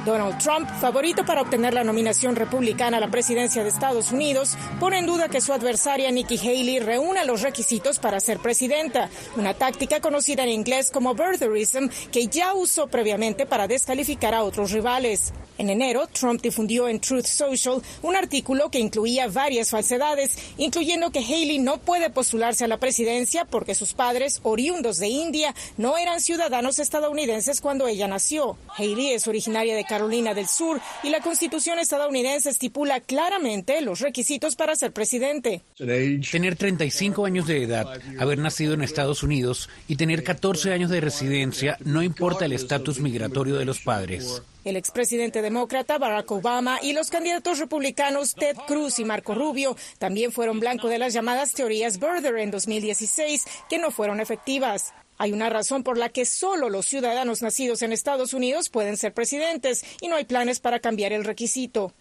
Donald 0.05 0.39
Trump, 0.39 0.69
favorito 0.81 1.25
para 1.25 1.43
obtener 1.43 1.75
la 1.75 1.85
nominación 1.85 2.35
republicana 2.35 2.97
a 2.97 3.01
la 3.01 3.11
presidencia 3.11 3.63
de 3.63 3.69
Estados 3.69 4.11
Unidos, 4.11 4.57
pone 4.81 4.99
en 4.99 5.07
duda 5.07 5.29
que 5.29 5.41
su 5.41 5.53
adversaria 5.53 6.11
Nikki 6.11 6.39
Haley 6.39 6.81
reúna 6.81 7.25
los 7.25 7.43
requisitos 7.43 8.01
para 8.01 8.19
ser 8.19 8.41
presidenta, 8.41 9.09
una 9.37 9.55
táctica 9.55 10.01
conocida 10.01 10.43
en 10.43 10.49
inglés 10.49 10.91
como 10.91 11.15
birtherism 11.15 11.89
que 12.11 12.27
ya 12.27 12.53
usó 12.53 12.89
previamente 12.89 13.47
para 13.47 13.69
descalificar 13.69 14.35
a 14.35 14.43
otros 14.43 14.73
rivales. 14.73 15.33
En 15.59 15.71
enero, 15.71 16.09
Trump 16.09 16.43
difundió 16.43 16.89
en 16.89 16.99
Truth 16.99 17.27
Social 17.27 17.81
un 18.03 18.17
artículo 18.17 18.71
que 18.71 18.81
incluía 18.81 19.29
varias 19.29 19.71
falsedades, 19.71 20.37
incluyendo 20.57 21.13
que 21.13 21.21
Haley 21.21 21.61
no 21.61 21.79
puede 21.79 22.11
postularse 22.11 22.65
a 22.65 22.69
la 22.69 22.79
presidencia 22.79 23.45
porque 23.45 23.77
sus 23.77 23.93
padres, 23.93 24.41
oriundos 24.43 24.99
de 24.99 25.09
India, 25.09 25.55
no 25.77 25.97
eran 25.97 26.21
ciudadanos 26.21 26.81
estadounidenses 26.81 27.61
cuando 27.61 27.87
ella 27.87 28.09
nació. 28.09 28.57
Haley 28.77 29.13
es 29.13 29.29
originaria 29.29 29.77
de 29.77 29.85
Carolina 29.93 30.33
del 30.33 30.49
Sur 30.49 30.81
y 31.03 31.11
la 31.11 31.21
Constitución 31.21 31.79
estadounidense 31.79 32.49
estipula 32.49 33.01
claramente 33.01 33.79
los 33.83 34.01
requisitos 34.01 34.57
para 34.57 34.75
ser 34.75 34.91
presidente. 34.91 35.61
Tener 35.77 36.57
35 36.57 37.27
años 37.27 37.47
de 37.47 37.63
edad, 37.63 38.01
haber 38.19 38.39
nacido 38.39 38.73
en 38.73 38.81
Estados 38.81 39.23
Unidos 39.23 39.69
y 39.89 39.97
tener 39.97 40.25
14 40.25 40.73
años 40.73 40.89
de 40.89 41.03
residencia 41.03 41.77
no 41.85 42.03
importa 42.03 42.47
el 42.47 42.55
estatus 42.55 43.01
migratorio 43.01 43.57
de 43.57 43.67
los 43.67 43.81
padres. 43.81 44.41
El 44.65 44.77
expresidente 44.77 45.43
demócrata 45.43 45.99
Barack 45.99 46.31
Obama 46.31 46.79
y 46.81 46.95
los 46.95 47.11
candidatos 47.11 47.59
republicanos 47.59 48.35
Ted 48.35 48.57
Cruz 48.67 48.99
y 48.99 49.05
Marco 49.05 49.35
Rubio 49.35 49.77
también 49.99 50.33
fueron 50.33 50.59
blanco 50.59 50.89
de 50.89 50.99
las 50.99 51.13
llamadas 51.13 51.53
teorías 51.53 51.99
Birther 51.99 52.39
en 52.39 52.51
2016, 52.51 53.45
que 53.69 53.79
no 53.79 53.91
fueron 53.91 54.21
efectivas. 54.21 54.95
Hay 55.19 55.33
una 55.33 55.51
razón 55.51 55.83
por 55.83 55.99
la 55.99 56.09
que 56.09 56.25
solo 56.25 56.69
los 56.69 56.87
ciudadanos 56.87 57.43
nacidos 57.43 57.83
en 57.83 57.93
Estados 57.93 58.35
Unidos 58.35 58.69
pueden 58.69 58.97
ser 58.97 59.15
presidentes 59.15 59.85
y 60.01 60.09
no 60.09 60.17
hay 60.17 60.25
planes 60.25 60.59
para 60.59 60.81
cambiar 60.81 61.13
el 61.13 61.25
requisito. 61.25 61.93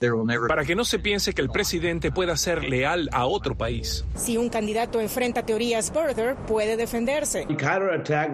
Para 0.48 0.65
que 0.65 0.75
no 0.75 0.86
se 0.86 1.00
piense 1.00 1.34
que 1.34 1.41
el 1.41 1.50
presidente 1.50 2.12
pueda 2.12 2.36
ser 2.38 2.63
leal 2.63 3.10
a 3.12 3.25
otro 3.25 3.56
país. 3.56 4.06
Si 4.15 4.38
un 4.38 4.50
candidato 4.50 5.00
enfrenta 5.00 5.46
teorías 5.46 5.91
Birther, 5.91 6.36
puede 6.48 6.77
defenderse. 6.77 7.46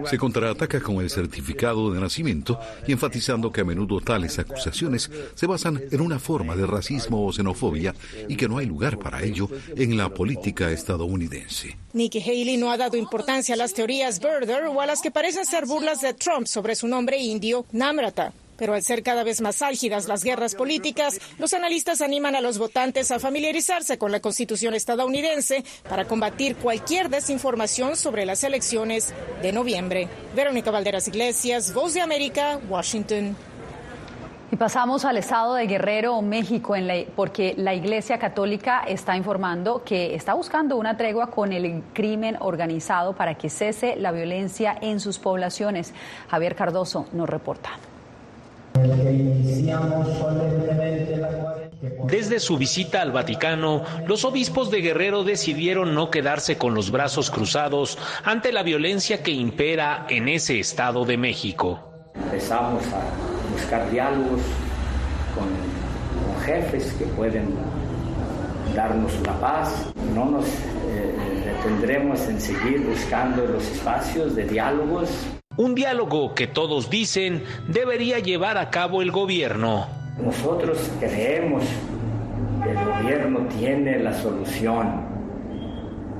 Se 0.04 0.18
contraataca 0.18 0.80
con 0.80 0.96
el 0.96 1.10
certificado 1.10 1.92
de 1.92 2.00
nacimiento 2.00 2.58
y 2.86 2.92
enfatizando 2.92 3.52
que 3.52 3.62
a 3.62 3.64
menudo 3.64 4.00
tales 4.00 4.38
acusaciones 4.38 5.10
se 5.34 5.46
basan 5.46 5.82
en 5.90 6.00
una 6.00 6.18
forma 6.18 6.56
de 6.56 6.66
racismo 6.66 7.26
o 7.26 7.32
xenofobia 7.32 7.94
y 8.28 8.36
que 8.36 8.48
no 8.48 8.58
hay 8.58 8.66
lugar 8.66 8.98
para 8.98 9.22
ello 9.22 9.48
en 9.76 9.96
la 9.96 10.08
política 10.08 10.70
estadounidense. 10.70 11.76
Nikki 11.92 12.20
Haley 12.20 12.56
no 12.58 12.70
ha 12.70 12.76
dado 12.76 12.96
importancia 12.96 13.54
a 13.54 13.58
las 13.58 13.72
teorías 13.72 14.20
Birther 14.20 14.67
o 14.68 14.80
a 14.80 14.86
las 14.86 15.00
que 15.00 15.10
parecen 15.10 15.46
ser 15.46 15.66
burlas 15.66 16.00
de 16.00 16.14
Trump 16.14 16.46
sobre 16.46 16.74
su 16.74 16.88
nombre 16.88 17.18
indio, 17.18 17.66
Namrata. 17.72 18.32
Pero 18.56 18.74
al 18.74 18.82
ser 18.82 19.04
cada 19.04 19.22
vez 19.22 19.40
más 19.40 19.62
álgidas 19.62 20.08
las 20.08 20.24
guerras 20.24 20.56
políticas, 20.56 21.20
los 21.38 21.54
analistas 21.54 22.00
animan 22.00 22.34
a 22.34 22.40
los 22.40 22.58
votantes 22.58 23.10
a 23.12 23.20
familiarizarse 23.20 23.98
con 23.98 24.10
la 24.10 24.20
Constitución 24.20 24.74
estadounidense 24.74 25.64
para 25.88 26.06
combatir 26.06 26.56
cualquier 26.56 27.08
desinformación 27.08 27.96
sobre 27.96 28.26
las 28.26 28.42
elecciones 28.42 29.14
de 29.42 29.52
noviembre. 29.52 30.08
Verónica 30.34 30.72
Valderas 30.72 31.06
Iglesias, 31.06 31.72
Voz 31.72 31.94
de 31.94 32.00
América, 32.00 32.60
Washington. 32.68 33.36
Y 34.50 34.56
pasamos 34.56 35.04
al 35.04 35.18
estado 35.18 35.54
de 35.54 35.66
Guerrero, 35.66 36.22
México, 36.22 36.74
porque 37.14 37.54
la 37.58 37.74
Iglesia 37.74 38.18
Católica 38.18 38.82
está 38.88 39.14
informando 39.14 39.82
que 39.84 40.14
está 40.14 40.32
buscando 40.32 40.76
una 40.76 40.96
tregua 40.96 41.26
con 41.26 41.52
el 41.52 41.82
crimen 41.92 42.36
organizado 42.40 43.12
para 43.12 43.34
que 43.34 43.50
cese 43.50 43.96
la 43.96 44.10
violencia 44.10 44.74
en 44.80 45.00
sus 45.00 45.18
poblaciones. 45.18 45.92
Javier 46.30 46.54
Cardoso 46.54 47.06
nos 47.12 47.28
reporta. 47.28 47.70
Desde 52.04 52.40
su 52.40 52.56
visita 52.56 53.02
al 53.02 53.12
Vaticano, 53.12 53.82
los 54.06 54.24
obispos 54.24 54.70
de 54.70 54.80
Guerrero 54.80 55.24
decidieron 55.24 55.94
no 55.94 56.10
quedarse 56.10 56.56
con 56.56 56.72
los 56.74 56.90
brazos 56.90 57.30
cruzados 57.30 57.98
ante 58.24 58.50
la 58.52 58.62
violencia 58.62 59.22
que 59.22 59.30
impera 59.30 60.06
en 60.08 60.28
ese 60.28 60.58
estado 60.58 61.04
de 61.04 61.18
México. 61.18 61.80
Empezamos 62.14 62.82
a 62.94 63.27
buscar 63.58 63.90
diálogos 63.90 64.40
con, 65.34 65.48
con 66.24 66.42
jefes 66.44 66.92
que 66.98 67.04
pueden 67.06 67.54
darnos 68.74 69.12
la 69.26 69.38
paz. 69.40 69.92
No 70.14 70.26
nos 70.26 70.46
eh, 70.46 71.14
detendremos 71.44 72.20
en 72.28 72.40
seguir 72.40 72.86
buscando 72.86 73.44
los 73.46 73.68
espacios 73.70 74.34
de 74.36 74.44
diálogos 74.44 75.10
un 75.58 75.74
diálogo 75.74 76.36
que 76.36 76.46
todos 76.46 76.88
dicen 76.88 77.42
debería 77.66 78.20
llevar 78.20 78.58
a 78.58 78.70
cabo 78.70 79.02
el 79.02 79.10
gobierno. 79.10 79.88
Nosotros 80.24 80.78
creemos 81.00 81.64
que 82.62 82.70
el 82.70 82.76
gobierno 82.76 83.40
tiene 83.58 83.98
la 83.98 84.14
solución 84.14 85.04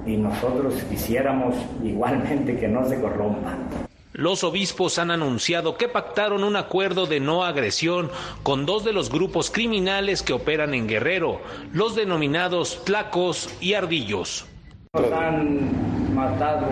y 0.05 0.17
nosotros 0.17 0.75
quisiéramos 0.91 1.55
igualmente 1.85 2.57
que 2.57 2.67
no 2.67 2.85
se 2.89 3.01
corrompan. 3.01 3.88
Los 4.19 4.43
obispos 4.43 4.99
han 4.99 5.13
anunciado 5.13 5.77
que 5.77 5.87
pactaron 5.87 6.43
un 6.43 6.57
acuerdo 6.57 7.07
de 7.07 7.21
no 7.21 7.45
agresión 7.45 8.11
con 8.43 8.67
dos 8.67 8.85
de 8.85 8.93
los 8.93 9.13
grupos 9.13 9.49
criminales 9.49 10.25
que 10.25 10.33
operan 10.33 10.75
en 10.75 10.89
Guerrero, 10.89 11.41
los 11.73 11.95
denominados 11.95 12.83
Tlacos 12.85 13.49
y 13.61 13.75
Ardillos. 13.75 14.45
Nos 14.93 15.13
han 15.13 16.17
matado 16.17 16.67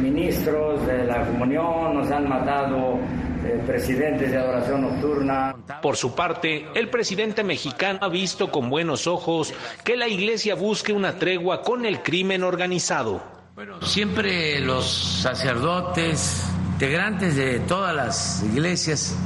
ministros 0.00 0.86
de 0.86 1.06
la 1.06 1.26
comunión, 1.26 1.94
nos 1.94 2.08
han 2.12 2.28
matado 2.28 3.00
eh, 3.44 3.60
presidentes 3.66 4.30
de 4.30 4.38
adoración 4.38 4.82
nocturna. 4.82 5.56
Por 5.82 5.96
su 5.96 6.14
parte, 6.14 6.68
el 6.76 6.88
presidente 6.88 7.42
mexicano 7.42 7.98
ha 8.02 8.08
visto 8.08 8.52
con 8.52 8.70
buenos 8.70 9.08
ojos 9.08 9.52
que 9.82 9.96
la 9.96 10.06
iglesia 10.06 10.54
busque 10.54 10.92
una 10.92 11.18
tregua 11.18 11.62
con 11.62 11.84
el 11.84 12.00
crimen 12.04 12.44
organizado. 12.44 13.35
Siempre 13.80 14.60
los 14.60 14.86
sacerdotes, 15.22 16.44
integrantes 16.74 17.36
de 17.36 17.60
todas 17.60 17.94
las 17.94 18.42
iglesias, 18.42 19.16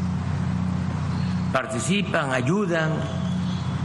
participan, 1.52 2.30
ayudan 2.30 2.92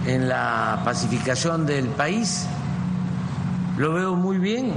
en 0.06 0.30
la 0.30 0.84
pacificación 0.86 1.66
del 1.66 1.88
país. 1.88 2.48
Lo 3.78 3.94
veo 3.94 4.16
muy 4.16 4.38
bien. 4.38 4.74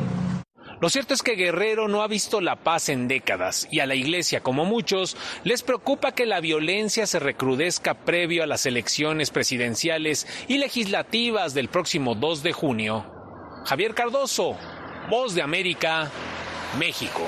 Lo 0.81 0.89
cierto 0.89 1.13
es 1.13 1.23
que 1.23 1.35
Guerrero 1.35 1.87
no 1.87 2.01
ha 2.03 2.09
visto 2.09 2.41
la 2.41 2.57
paz 2.57 2.89
en 2.89 3.07
décadas 3.07 3.69
y 3.71 3.81
a 3.81 3.87
la 3.87 3.95
Iglesia, 3.95 4.41
como 4.41 4.65
muchos, 4.65 5.19
les 5.45 5.63
preocupa 5.63 6.13
que 6.13 6.25
la 6.25 6.41
violencia 6.41 7.07
se 7.07 7.19
recrudezca 7.19 7.93
previo 7.93 8.43
a 8.43 8.47
las 8.47 8.65
elecciones 8.65 9.31
presidenciales 9.31 10.27
y 10.49 10.57
legislativas 10.57 11.53
del 11.53 11.69
próximo 11.69 12.15
2 12.15 12.43
de 12.43 12.53
junio. 12.55 13.19
Javier 13.67 13.95
Cardoso, 13.95 14.57
Voz 15.09 15.35
de 15.35 15.41
América, 15.41 16.11
México. 16.79 17.23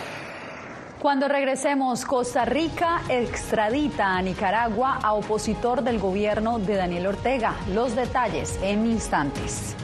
Cuando 0.99 1.29
regresemos, 1.29 2.05
Costa 2.05 2.45
Rica 2.45 3.01
extradita 3.09 4.19
a 4.19 4.21
Nicaragua 4.21 4.99
a 5.03 5.15
opositor 5.15 5.83
del 5.83 5.99
gobierno 5.99 6.59
de 6.59 6.77
Daniel 6.77 7.07
Ortega. 7.07 7.55
Los 7.73 7.97
detalles 7.97 8.59
en 8.63 8.85
instantes. 8.85 9.75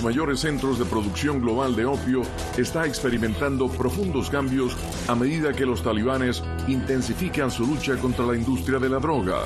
los 0.00 0.04
mayores 0.04 0.40
centros 0.40 0.78
de 0.78 0.84
producción 0.84 1.40
global 1.40 1.74
de 1.74 1.84
opio 1.84 2.22
está 2.56 2.86
experimentando 2.86 3.68
profundos 3.68 4.30
cambios 4.30 4.76
a 5.08 5.16
medida 5.16 5.52
que 5.52 5.66
los 5.66 5.82
talibanes 5.82 6.44
intensifican 6.68 7.50
su 7.50 7.66
lucha 7.66 7.96
contra 7.96 8.24
la 8.24 8.36
industria 8.36 8.78
de 8.78 8.88
la 8.88 8.98
droga. 8.98 9.40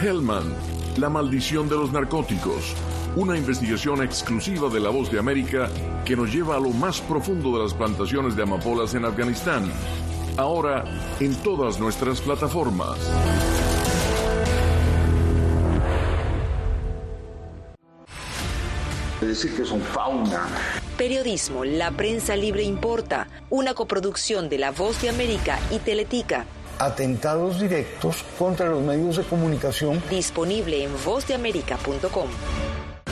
Hellman, 0.00 0.54
la 0.96 1.08
maldición 1.08 1.68
de 1.68 1.76
los 1.76 1.92
narcóticos, 1.92 2.74
una 3.16 3.36
investigación 3.36 4.02
exclusiva 4.02 4.68
de 4.68 4.78
La 4.78 4.90
Voz 4.90 5.10
de 5.10 5.18
América 5.18 5.68
que 6.04 6.14
nos 6.14 6.32
lleva 6.32 6.56
a 6.56 6.60
lo 6.60 6.70
más 6.70 7.00
profundo 7.00 7.56
de 7.56 7.64
las 7.64 7.74
plantaciones 7.74 8.36
de 8.36 8.44
amapolas 8.44 8.94
en 8.94 9.04
Afganistán. 9.04 9.70
Ahora 10.36 10.84
en 11.18 11.34
todas 11.42 11.80
nuestras 11.80 12.20
plataformas. 12.20 12.98
decir 19.28 19.54
que 19.54 19.64
son 19.64 19.80
fauna. 19.80 20.48
Periodismo, 20.96 21.64
la 21.64 21.90
prensa 21.90 22.34
libre 22.34 22.62
importa. 22.62 23.28
una 23.50 23.74
coproducción 23.74 24.48
de 24.48 24.58
La 24.58 24.70
Voz 24.70 25.00
de 25.02 25.10
América 25.10 25.58
y 25.70 25.78
Teletica. 25.78 26.46
Atentados 26.78 27.60
directos 27.60 28.24
contra 28.38 28.68
los 28.68 28.82
medios 28.82 29.16
de 29.16 29.24
comunicación. 29.24 30.02
Disponible 30.08 30.84
en 30.84 30.92
vozdeamerica.com. 31.04 32.28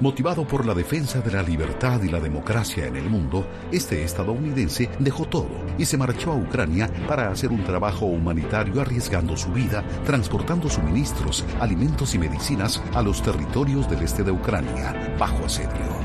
Motivado 0.00 0.46
por 0.46 0.66
la 0.66 0.74
defensa 0.74 1.20
de 1.20 1.32
la 1.32 1.42
libertad 1.42 2.02
y 2.02 2.08
la 2.08 2.20
democracia 2.20 2.86
en 2.86 2.96
el 2.96 3.08
mundo, 3.08 3.46
este 3.72 4.04
estadounidense 4.04 4.90
dejó 4.98 5.24
todo 5.24 5.48
y 5.78 5.86
se 5.86 5.96
marchó 5.96 6.32
a 6.32 6.36
Ucrania 6.36 6.90
para 7.08 7.30
hacer 7.30 7.50
un 7.50 7.64
trabajo 7.64 8.04
humanitario 8.04 8.82
arriesgando 8.82 9.38
su 9.38 9.50
vida, 9.52 9.82
transportando 10.04 10.68
suministros, 10.68 11.46
alimentos 11.60 12.14
y 12.14 12.18
medicinas 12.18 12.82
a 12.92 13.00
los 13.00 13.22
territorios 13.22 13.88
del 13.88 14.02
este 14.02 14.22
de 14.22 14.32
Ucrania, 14.32 15.16
bajo 15.18 15.46
asedio. 15.46 15.96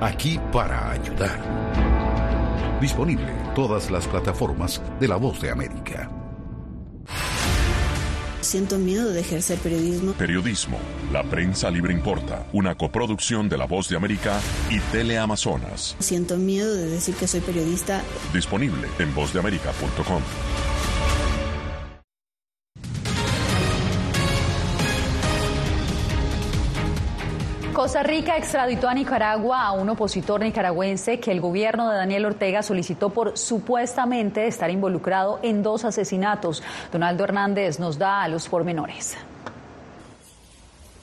Aquí 0.00 0.38
para 0.52 0.92
ayudar. 0.92 2.78
Disponible 2.80 3.28
en 3.28 3.54
todas 3.54 3.90
las 3.90 4.06
plataformas 4.06 4.80
de 5.00 5.08
La 5.08 5.16
Voz 5.16 5.40
de 5.40 5.50
América. 5.50 6.08
Siento 8.48 8.78
miedo 8.78 9.12
de 9.12 9.20
ejercer 9.20 9.58
periodismo. 9.58 10.12
Periodismo. 10.14 10.78
La 11.12 11.22
prensa 11.22 11.70
libre 11.70 11.92
importa. 11.92 12.46
Una 12.54 12.74
coproducción 12.76 13.46
de 13.46 13.58
La 13.58 13.66
Voz 13.66 13.90
de 13.90 13.96
América 13.96 14.40
y 14.70 14.80
Teleamazonas. 14.90 15.94
Siento 15.98 16.38
miedo 16.38 16.74
de 16.74 16.86
decir 16.86 17.14
que 17.14 17.28
soy 17.28 17.40
periodista. 17.40 18.00
Disponible 18.32 18.88
en 19.00 19.14
vozdeamerica.com. 19.14 20.22
Costa 27.88 28.02
Rica 28.02 28.36
extraditó 28.36 28.86
a 28.86 28.92
Nicaragua 28.92 29.62
a 29.62 29.72
un 29.72 29.88
opositor 29.88 30.42
nicaragüense 30.42 31.20
que 31.20 31.32
el 31.32 31.40
gobierno 31.40 31.88
de 31.88 31.96
Daniel 31.96 32.26
Ortega 32.26 32.62
solicitó 32.62 33.08
por 33.08 33.38
supuestamente 33.38 34.46
estar 34.46 34.70
involucrado 34.70 35.40
en 35.42 35.62
dos 35.62 35.86
asesinatos. 35.86 36.62
Donaldo 36.92 37.24
Hernández 37.24 37.80
nos 37.80 37.96
da 37.96 38.22
a 38.22 38.28
los 38.28 38.46
pormenores. 38.46 39.16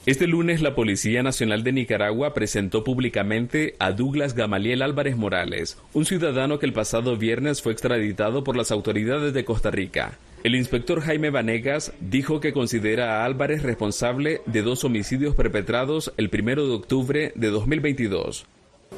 Este 0.06 0.28
lunes 0.28 0.62
la 0.62 0.76
Policía 0.76 1.24
Nacional 1.24 1.64
de 1.64 1.72
Nicaragua 1.72 2.36
presentó 2.36 2.84
públicamente 2.84 3.76
a 3.80 3.92
Douglas 3.92 4.36
Gamaliel 4.36 4.84
Álvarez 4.84 5.18
Morales, 5.18 5.80
un 5.94 6.06
ciudadano 6.06 6.60
que 6.60 6.68
el 6.68 6.74
pasado 6.74 7.18
viernes 7.18 7.64
fue 7.64 7.72
extraditado 7.72 8.44
por 8.44 8.56
las 8.56 8.70
autoridades 8.70 9.34
de 9.34 9.44
Costa 9.44 9.72
Rica. 9.72 10.20
El 10.44 10.56
inspector 10.56 11.02
Jaime 11.02 11.32
Vanegas 11.32 11.92
dijo 12.00 12.40
que 12.40 12.54
considera 12.54 13.22
a 13.22 13.26
Álvarez 13.26 13.64
responsable 13.64 14.42
de 14.46 14.62
dos 14.62 14.84
homicidios 14.84 15.34
perpetrados 15.36 16.14
el 16.18 16.30
primero 16.30 16.68
de 16.68 16.74
octubre 16.74 17.32
de 17.36 17.48
2022. 17.50 18.46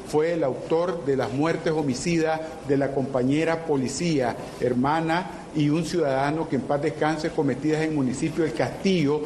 Fue 0.08 0.34
el 0.34 0.44
autor 0.44 1.04
de 1.06 1.16
las 1.16 1.32
muertes 1.32 1.72
homicidas 1.72 2.40
de 2.68 2.76
la 2.76 2.92
compañera 2.92 3.66
policía, 3.66 4.36
hermana 4.60 5.30
y 5.56 5.70
un 5.70 5.84
ciudadano 5.84 6.48
que 6.48 6.56
en 6.56 6.62
paz 6.62 6.82
descanse 6.82 7.30
cometidas 7.30 7.82
en 7.82 7.90
el 7.90 7.96
municipio 7.96 8.44
del 8.44 8.52
Castillo. 8.52 9.24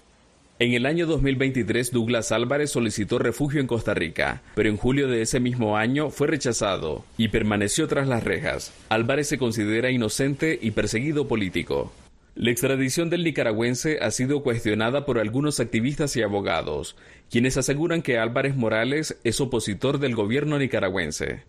En 0.58 0.74
el 0.74 0.86
año 0.86 1.06
2023, 1.06 1.90
Douglas 1.90 2.30
Álvarez 2.30 2.70
solicitó 2.70 3.18
refugio 3.18 3.60
en 3.60 3.66
Costa 3.66 3.94
Rica, 3.94 4.42
pero 4.54 4.68
en 4.68 4.76
julio 4.76 5.08
de 5.08 5.22
ese 5.22 5.40
mismo 5.40 5.76
año 5.76 6.10
fue 6.10 6.28
rechazado 6.28 7.04
y 7.18 7.28
permaneció 7.28 7.88
tras 7.88 8.06
las 8.06 8.22
rejas. 8.22 8.72
Álvarez 8.88 9.26
se 9.26 9.38
considera 9.38 9.90
inocente 9.90 10.56
y 10.62 10.70
perseguido 10.70 11.26
político. 11.26 11.90
La 12.34 12.50
extradición 12.50 13.10
del 13.10 13.24
nicaragüense 13.24 13.98
ha 14.00 14.10
sido 14.10 14.42
cuestionada 14.42 15.04
por 15.04 15.18
algunos 15.18 15.60
activistas 15.60 16.16
y 16.16 16.22
abogados, 16.22 16.96
quienes 17.30 17.58
aseguran 17.58 18.00
que 18.00 18.18
Álvarez 18.18 18.56
Morales 18.56 19.20
es 19.22 19.38
opositor 19.42 19.98
del 19.98 20.14
gobierno 20.14 20.58
nicaragüense. 20.58 21.44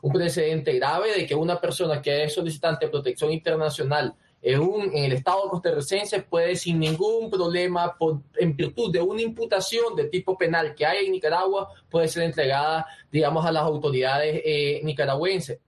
Un 0.00 0.12
precedente 0.12 0.72
grave 0.72 1.14
de 1.16 1.24
que 1.24 1.36
una 1.36 1.60
persona 1.60 2.02
que 2.02 2.24
es 2.24 2.34
solicitante 2.34 2.86
de 2.86 2.90
protección 2.90 3.30
internacional 3.30 4.16
en, 4.42 4.90
el 4.92 5.12
Estado 5.12 5.48
costarricense 5.48 6.20
puede 6.22 6.56
sin 6.56 6.80
ningún 6.80 7.30
problema, 7.30 7.96
en 8.36 8.56
virtud 8.56 8.92
de 8.92 9.00
una 9.00 9.22
imputación 9.22 9.94
de 9.94 10.06
tipo 10.06 10.36
penal 10.36 10.74
que 10.74 10.84
hay 10.84 11.06
en 11.06 11.12
Nicaragua, 11.12 11.68
puede 11.88 12.08
ser 12.08 12.24
entregada, 12.24 12.84
digamos, 13.12 13.46
a 13.46 13.52
las 13.52 13.62
autoridades 13.62 14.42
eh, 14.44 14.80
nicaragüenses. 14.82 15.60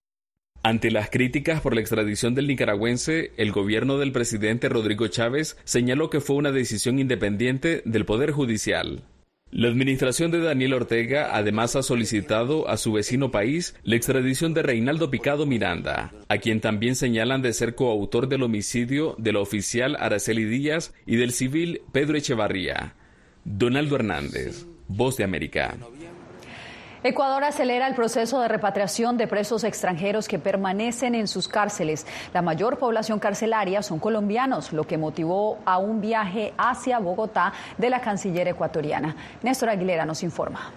Ante 0.66 0.90
las 0.90 1.10
críticas 1.10 1.60
por 1.60 1.74
la 1.74 1.82
extradición 1.82 2.34
del 2.34 2.46
nicaragüense, 2.46 3.32
el 3.36 3.52
gobierno 3.52 3.98
del 3.98 4.12
presidente 4.12 4.70
Rodrigo 4.70 5.06
Chávez 5.08 5.58
señaló 5.64 6.08
que 6.08 6.22
fue 6.22 6.36
una 6.36 6.52
decisión 6.52 6.98
independiente 6.98 7.82
del 7.84 8.06
Poder 8.06 8.30
Judicial. 8.30 9.02
La 9.50 9.68
administración 9.68 10.30
de 10.30 10.40
Daniel 10.40 10.72
Ortega 10.72 11.36
además 11.36 11.76
ha 11.76 11.82
solicitado 11.82 12.66
a 12.66 12.78
su 12.78 12.94
vecino 12.94 13.30
país 13.30 13.76
la 13.82 13.96
extradición 13.96 14.54
de 14.54 14.62
Reinaldo 14.62 15.10
Picado 15.10 15.44
Miranda, 15.44 16.14
a 16.28 16.38
quien 16.38 16.62
también 16.62 16.96
señalan 16.96 17.42
de 17.42 17.52
ser 17.52 17.74
coautor 17.74 18.26
del 18.26 18.42
homicidio 18.42 19.16
de 19.18 19.34
la 19.34 19.40
oficial 19.40 19.98
Araceli 20.00 20.46
Díaz 20.46 20.94
y 21.04 21.16
del 21.16 21.32
civil 21.32 21.82
Pedro 21.92 22.16
Echevarría. 22.16 22.94
Donaldo 23.44 23.96
Hernández, 23.96 24.64
Voz 24.88 25.18
de 25.18 25.24
América. 25.24 25.76
Ecuador 27.06 27.44
acelera 27.44 27.86
el 27.86 27.94
proceso 27.94 28.40
de 28.40 28.48
repatriación 28.48 29.18
de 29.18 29.26
presos 29.26 29.62
extranjeros 29.62 30.26
que 30.26 30.38
permanecen 30.38 31.14
en 31.14 31.28
sus 31.28 31.48
cárceles. 31.48 32.06
La 32.32 32.40
mayor 32.40 32.78
población 32.78 33.18
carcelaria 33.18 33.82
son 33.82 33.98
colombianos, 33.98 34.72
lo 34.72 34.84
que 34.84 34.96
motivó 34.96 35.58
a 35.66 35.76
un 35.76 36.00
viaje 36.00 36.54
hacia 36.56 37.00
Bogotá 37.00 37.52
de 37.76 37.90
la 37.90 38.00
canciller 38.00 38.48
ecuatoriana. 38.48 39.16
Néstor 39.42 39.68
Aguilera 39.68 40.06
nos 40.06 40.22
informa. 40.22 40.72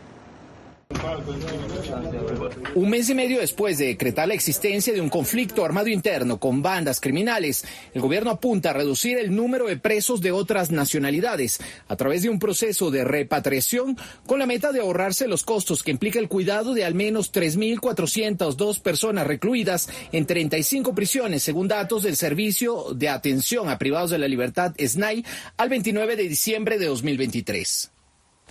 Un 2.76 2.90
mes 2.90 3.10
y 3.10 3.16
medio 3.16 3.40
después 3.40 3.78
de 3.78 3.88
decretar 3.88 4.28
la 4.28 4.34
existencia 4.34 4.94
de 4.94 5.02
un 5.02 5.10
conflicto 5.10 5.66
armado 5.66 5.88
interno 5.88 6.40
con 6.40 6.62
bandas 6.62 7.00
criminales, 7.00 7.66
el 7.94 8.02
gobierno 8.02 8.32
apunta 8.32 8.70
a 8.70 8.74
reducir 8.74 9.18
el 9.18 9.36
número 9.36 9.68
de 9.68 9.78
presos 9.78 10.22
de 10.22 10.32
otras 10.32 10.72
nacionalidades 10.72 11.60
a 11.88 11.96
través 11.96 12.22
de 12.24 12.30
un 12.30 12.40
proceso 12.40 12.92
de 12.92 13.04
repatriación 13.04 13.98
con 14.26 14.40
la 14.40 14.46
meta 14.46 14.72
de 14.72 14.82
ahorrarse 14.82 15.28
los 15.28 15.44
costos 15.44 15.84
que 15.84 15.92
implica 15.92 16.20
el 16.20 16.30
cuidado 16.30 16.74
de 16.74 16.86
al 16.86 16.96
menos 16.96 17.34
3.402 17.34 18.82
personas 18.82 19.28
recluidas 19.28 19.90
en 20.12 20.26
35 20.26 20.94
prisiones, 20.96 21.44
según 21.44 21.68
datos 21.68 22.04
del 22.04 22.16
Servicio 22.16 22.94
de 22.94 23.10
Atención 23.10 23.70
a 23.70 23.78
Privados 23.78 24.12
de 24.12 24.20
la 24.20 24.28
Libertad, 24.28 24.74
SNAI, 24.78 25.26
al 25.58 25.70
29 25.70 26.16
de 26.16 26.30
diciembre 26.30 26.78
de 26.78 26.86
2023. 26.86 27.92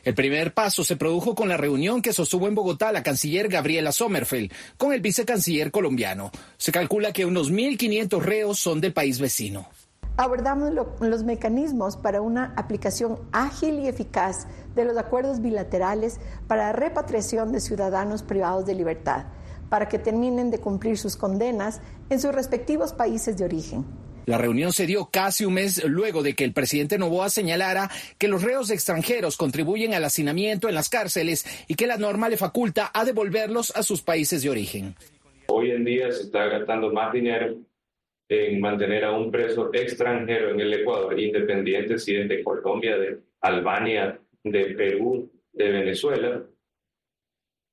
El 0.07 0.14
primer 0.14 0.55
paso 0.55 0.85
se 0.85 0.95
produjo 0.95 1.35
con 1.35 1.49
la 1.49 1.57
reunión 1.57 2.01
que 2.01 2.12
sostuvo 2.12 2.47
en 2.47 2.55
Bogotá 2.55 2.92
la 2.92 3.03
canciller 3.03 3.49
Gabriela 3.49 3.90
Sommerfeld 3.90 4.53
con 4.77 4.92
el 4.92 5.01
vicecanciller 5.01 5.73
colombiano. 5.73 6.31
Se 6.59 6.71
calcula 6.71 7.12
que 7.12 7.27
unos 7.27 7.51
1.500 7.51 8.23
reos 8.23 8.57
son 8.61 8.81
del 8.81 8.92
país 8.92 9.19
vecino. 9.19 9.66
Abordamos 10.16 10.71
los 11.01 11.25
mecanismos 11.25 11.97
para 11.97 12.21
una 12.21 12.55
aplicación 12.57 13.19
ágil 13.33 13.81
y 13.81 13.88
eficaz 13.88 14.47
de 14.77 14.85
los 14.85 14.97
acuerdos 14.97 15.42
bilaterales 15.42 16.21
para 16.47 16.73
repatriación 16.73 17.51
de 17.51 17.59
ciudadanos 17.59 18.23
privados 18.23 18.64
de 18.64 18.77
libertad, 18.77 19.25
para 19.69 19.88
que 19.88 19.99
terminen 19.99 20.53
de 20.53 20.61
cumplir 20.61 20.99
sus 20.99 21.16
condenas 21.16 21.81
en 22.11 22.21
sus 22.21 22.33
respectivos 22.33 22.92
países 22.92 23.37
de 23.38 23.45
origen. 23.45 23.85
La 24.27 24.39
reunión 24.39 24.73
se 24.73 24.87
dio 24.87 25.09
casi 25.12 25.45
un 25.45 25.55
mes 25.55 25.85
luego 25.85 26.25
de 26.25 26.35
que 26.35 26.43
el 26.43 26.53
presidente 26.53 26.99
Novoa 26.99 27.31
señalara 27.31 27.89
que 28.19 28.27
los 28.27 28.43
reos 28.43 28.71
extranjeros 28.73 29.37
contribuyen 29.37 29.95
al 29.95 30.05
hacinamiento 30.05 30.69
en 30.69 30.75
las 30.75 30.89
cárceles 30.89 31.47
y 31.69 31.77
que 31.77 31.87
la 31.87 31.97
norma 31.97 32.29
le 32.29 32.37
faculta 32.37 32.91
a 32.93 33.05
devolverlos 33.05 33.75
a 33.77 33.85
sus 33.85 34.03
países 34.03 34.43
de 34.43 34.51
origen. 34.51 34.97
Hoy 35.47 35.71
en 35.71 35.85
día 35.85 36.11
se 36.11 36.25
está 36.25 36.47
gastando 36.47 36.93
más 36.93 37.12
dinero 37.12 37.57
en 38.29 38.61
mantener 38.61 39.05
a 39.05 39.12
un 39.12 39.31
preso 39.31 39.71
extranjero 39.73 40.51
en 40.51 40.59
el 40.59 40.75
Ecuador, 40.75 41.19
independiente 41.19 41.97
si 41.97 42.17
es 42.17 42.29
de 42.29 42.43
Colombia, 42.43 42.99
de 42.99 43.21
Albania, 43.41 44.19
de 44.43 44.65
Perú, 44.75 45.31
de 45.53 45.71
Venezuela. 45.71 46.45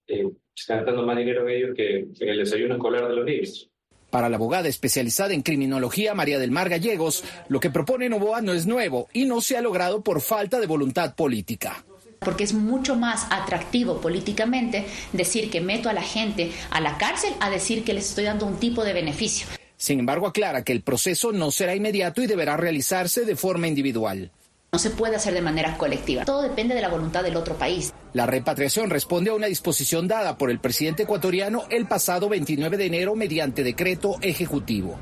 Eh, 0.05 0.29
se 0.53 0.61
está 0.61 0.75
gastando 0.75 1.01
más 1.01 1.17
dinero 1.17 1.49
en 1.49 1.55
ellos 1.55 1.75
que 1.75 1.95
en 1.97 2.29
el 2.29 2.37
desayuno 2.37 2.75
escolar 2.75 3.07
de 3.07 3.15
los 3.15 3.25
niños. 3.25 3.72
Para 4.13 4.29
la 4.29 4.35
abogada 4.35 4.69
especializada 4.69 5.33
en 5.33 5.41
criminología 5.41 6.13
María 6.13 6.37
del 6.37 6.51
Mar 6.51 6.69
Gallegos, 6.69 7.23
lo 7.47 7.59
que 7.59 7.71
propone 7.71 8.09
Novoa 8.09 8.41
no 8.41 8.53
es 8.53 8.67
nuevo 8.67 9.07
y 9.11 9.25
no 9.25 9.41
se 9.41 9.57
ha 9.57 9.61
logrado 9.61 10.03
por 10.03 10.21
falta 10.21 10.59
de 10.59 10.67
voluntad 10.67 11.15
política. 11.15 11.83
porque 12.19 12.43
es 12.43 12.53
mucho 12.53 12.95
más 12.95 13.25
atractivo 13.31 13.99
políticamente 13.99 14.85
decir 15.13 15.49
que 15.49 15.61
meto 15.61 15.89
a 15.89 15.93
la 15.93 16.03
gente 16.03 16.51
a 16.69 16.79
la 16.79 16.99
cárcel 16.99 17.33
a 17.39 17.49
decir 17.49 17.83
que 17.83 17.93
les 17.93 18.07
estoy 18.09 18.25
dando 18.25 18.45
un 18.45 18.59
tipo 18.59 18.85
de 18.85 18.93
beneficio. 18.93 19.47
Sin 19.77 19.99
embargo, 19.99 20.27
aclara 20.27 20.63
que 20.63 20.73
el 20.73 20.83
proceso 20.83 21.31
no 21.31 21.49
será 21.49 21.75
inmediato 21.75 22.21
y 22.21 22.27
deberá 22.27 22.55
realizarse 22.55 23.25
de 23.25 23.35
forma 23.35 23.67
individual. 23.67 24.31
No 24.73 24.79
se 24.79 24.89
puede 24.89 25.15
hacer 25.15 25.35
de 25.35 25.41
manera 25.41 25.77
colectiva. 25.77 26.25
Todo 26.25 26.41
depende 26.41 26.73
de 26.73 26.81
la 26.81 26.89
voluntad 26.89 27.21
del 27.21 27.35
otro 27.35 27.55
país. 27.55 27.93
La 28.13 28.25
repatriación 28.25 28.89
responde 28.89 29.29
a 29.29 29.35
una 29.35 29.45
disposición 29.45 30.07
dada 30.07 30.35
por 30.35 30.49
el 30.49 30.59
presidente 30.59 31.03
ecuatoriano 31.03 31.65
el 31.69 31.85
pasado 31.85 32.27
29 32.27 32.77
de 32.77 32.87
enero 32.87 33.15
mediante 33.15 33.63
decreto 33.63 34.15
ejecutivo. 34.21 34.97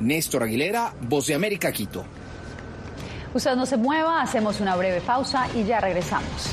Néstor 0.00 0.42
Aguilera, 0.42 0.92
Voz 1.00 1.26
de 1.26 1.34
América, 1.34 1.72
Quito. 1.72 2.04
Usted 3.32 3.56
no 3.56 3.64
se 3.64 3.78
mueva, 3.78 4.20
hacemos 4.20 4.60
una 4.60 4.76
breve 4.76 5.00
pausa 5.00 5.46
y 5.54 5.64
ya 5.64 5.80
regresamos. 5.80 6.50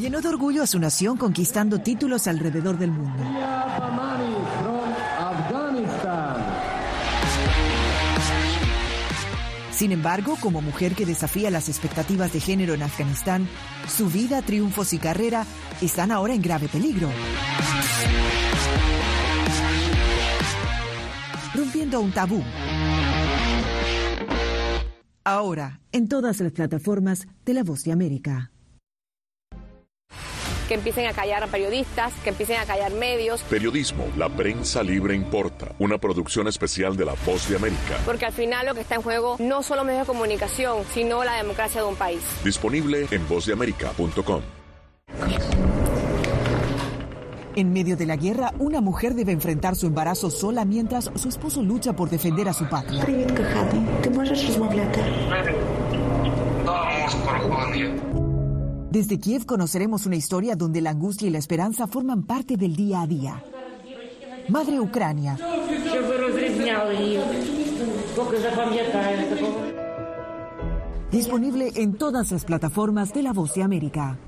Llenó 0.00 0.20
de 0.20 0.28
orgullo 0.30 0.64
a 0.64 0.66
su 0.66 0.80
nación 0.80 1.16
conquistando 1.16 1.78
títulos 1.78 2.26
alrededor 2.26 2.76
del 2.76 2.90
mundo. 2.90 3.22
Sin 9.80 9.92
embargo, 9.92 10.36
como 10.42 10.60
mujer 10.60 10.94
que 10.94 11.06
desafía 11.06 11.50
las 11.50 11.70
expectativas 11.70 12.34
de 12.34 12.40
género 12.40 12.74
en 12.74 12.82
Afganistán, 12.82 13.48
su 13.88 14.10
vida, 14.10 14.42
triunfos 14.42 14.92
y 14.92 14.98
carrera 14.98 15.46
están 15.80 16.12
ahora 16.12 16.34
en 16.34 16.42
grave 16.42 16.68
peligro. 16.68 17.08
Rompiendo 21.54 21.98
un 22.02 22.12
tabú. 22.12 22.42
Ahora, 25.24 25.80
en 25.92 26.08
todas 26.08 26.40
las 26.40 26.52
plataformas 26.52 27.26
de 27.46 27.54
La 27.54 27.64
Voz 27.64 27.82
de 27.84 27.92
América 27.92 28.50
que 30.70 30.74
empiecen 30.74 31.06
a 31.08 31.12
callar 31.12 31.42
a 31.42 31.48
periodistas, 31.48 32.12
que 32.22 32.30
empiecen 32.30 32.60
a 32.60 32.64
callar 32.64 32.92
medios. 32.92 33.42
Periodismo, 33.42 34.06
la 34.16 34.28
prensa 34.28 34.84
libre 34.84 35.16
importa. 35.16 35.74
Una 35.80 35.98
producción 35.98 36.46
especial 36.46 36.96
de 36.96 37.06
La 37.06 37.14
Voz 37.26 37.48
de 37.48 37.56
América. 37.56 37.98
Porque 38.04 38.26
al 38.26 38.32
final 38.32 38.66
lo 38.66 38.74
que 38.74 38.82
está 38.82 38.94
en 38.94 39.02
juego 39.02 39.34
no 39.40 39.64
solo 39.64 39.82
medios 39.82 40.06
de 40.06 40.12
comunicación, 40.12 40.84
sino 40.94 41.24
la 41.24 41.34
democracia 41.34 41.80
de 41.80 41.88
un 41.88 41.96
país. 41.96 42.20
Disponible 42.44 43.08
en 43.10 43.28
vozdeamerica.com. 43.28 44.42
En 47.56 47.72
medio 47.72 47.96
de 47.96 48.06
la 48.06 48.14
guerra, 48.14 48.54
una 48.60 48.80
mujer 48.80 49.14
debe 49.14 49.32
enfrentar 49.32 49.74
su 49.74 49.88
embarazo 49.88 50.30
sola 50.30 50.64
mientras 50.64 51.10
su 51.16 51.28
esposo 51.28 51.64
lucha 51.64 51.94
por 51.94 52.10
defender 52.10 52.48
a 52.48 52.52
su 52.52 52.68
patria. 52.68 53.04
Desde 58.90 59.20
Kiev 59.20 59.46
conoceremos 59.46 60.06
una 60.06 60.16
historia 60.16 60.56
donde 60.56 60.80
la 60.80 60.90
angustia 60.90 61.28
y 61.28 61.30
la 61.30 61.38
esperanza 61.38 61.86
forman 61.86 62.24
parte 62.24 62.56
del 62.56 62.74
día 62.74 63.02
a 63.02 63.06
día. 63.06 63.44
Madre 64.48 64.80
Ucrania. 64.80 65.38
Disponible 71.12 71.72
en 71.76 71.94
todas 71.94 72.32
las 72.32 72.44
plataformas 72.44 73.14
de 73.14 73.22
La 73.22 73.32
Voz 73.32 73.54
de 73.54 73.62
América 73.62 74.18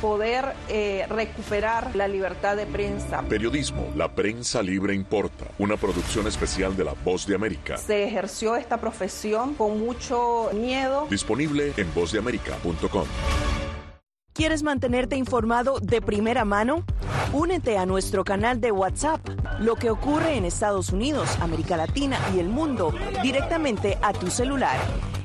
poder 0.00 0.54
eh, 0.68 1.06
recuperar 1.08 1.94
la 1.94 2.08
libertad 2.08 2.56
de 2.56 2.66
prensa. 2.66 3.22
Periodismo, 3.22 3.92
la 3.96 4.14
prensa 4.14 4.62
libre 4.62 4.94
importa. 4.94 5.46
Una 5.58 5.76
producción 5.76 6.26
especial 6.26 6.76
de 6.76 6.84
La 6.84 6.94
Voz 7.04 7.26
de 7.26 7.34
América. 7.34 7.76
Se 7.76 8.04
ejerció 8.04 8.56
esta 8.56 8.78
profesión 8.80 9.54
con 9.54 9.78
mucho 9.78 10.50
miedo. 10.54 11.06
Disponible 11.10 11.72
en 11.76 11.92
vozdeamerica.com. 11.94 13.06
¿Quieres 14.38 14.62
mantenerte 14.62 15.16
informado 15.16 15.80
de 15.80 16.00
primera 16.00 16.44
mano? 16.44 16.84
Únete 17.32 17.76
a 17.76 17.86
nuestro 17.86 18.22
canal 18.22 18.60
de 18.60 18.70
WhatsApp. 18.70 19.20
Lo 19.58 19.74
que 19.74 19.90
ocurre 19.90 20.36
en 20.36 20.44
Estados 20.44 20.90
Unidos, 20.90 21.36
América 21.40 21.76
Latina 21.76 22.18
y 22.32 22.38
el 22.38 22.48
mundo 22.48 22.94
directamente 23.20 23.98
a 24.00 24.12
tu 24.12 24.30
celular. 24.30 24.78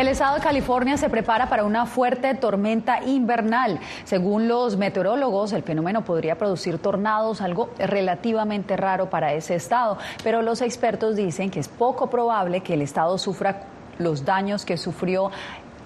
El 0.00 0.08
estado 0.08 0.36
de 0.36 0.40
California 0.40 0.96
se 0.96 1.10
prepara 1.10 1.50
para 1.50 1.64
una 1.64 1.84
fuerte 1.84 2.34
tormenta 2.34 3.04
invernal. 3.04 3.80
Según 4.04 4.48
los 4.48 4.78
meteorólogos, 4.78 5.52
el 5.52 5.62
fenómeno 5.62 6.06
podría 6.06 6.38
producir 6.38 6.78
tornados, 6.78 7.42
algo 7.42 7.68
relativamente 7.78 8.78
raro 8.78 9.10
para 9.10 9.34
ese 9.34 9.56
estado, 9.56 9.98
pero 10.24 10.40
los 10.40 10.62
expertos 10.62 11.16
dicen 11.16 11.50
que 11.50 11.60
es 11.60 11.68
poco 11.68 12.08
probable 12.08 12.62
que 12.62 12.72
el 12.72 12.80
estado 12.80 13.18
sufra 13.18 13.64
los 13.98 14.24
daños 14.24 14.64
que 14.64 14.78
sufrió 14.78 15.30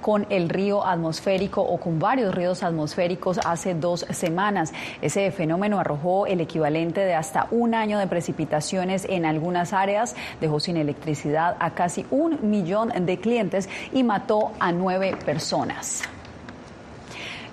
con 0.05 0.27
el 0.29 0.51
río 0.51 0.85
atmosférico 0.87 1.63
o 1.63 1.81
con 1.81 1.99
varios 1.99 2.35
ríos 2.35 2.63
atmosféricos 2.63 3.41
hace 3.43 3.73
dos 3.73 4.05
semanas. 4.11 4.75
Ese 5.01 5.31
fenómeno 5.31 5.81
arrojó 5.81 6.27
el 6.27 6.43
equivalente 6.43 7.01
de 7.01 7.15
hasta 7.15 7.49
un 7.51 7.75
año 7.75 7.99
de 7.99 8.07
precipitaciones 8.07 9.07
en 9.09 9.25
algunas 9.25 9.73
áreas, 9.73 10.15
dejó 10.43 10.61
sin 10.61 10.77
electricidad 10.77 11.57
a 11.59 11.71
casi 11.71 12.05
un 12.11 12.51
millón 12.51 12.93
de 13.07 13.19
clientes 13.19 13.67
y 13.95 14.03
mató 14.03 14.53
a 14.61 14.73
nueve 14.73 15.17
personas. 15.25 16.03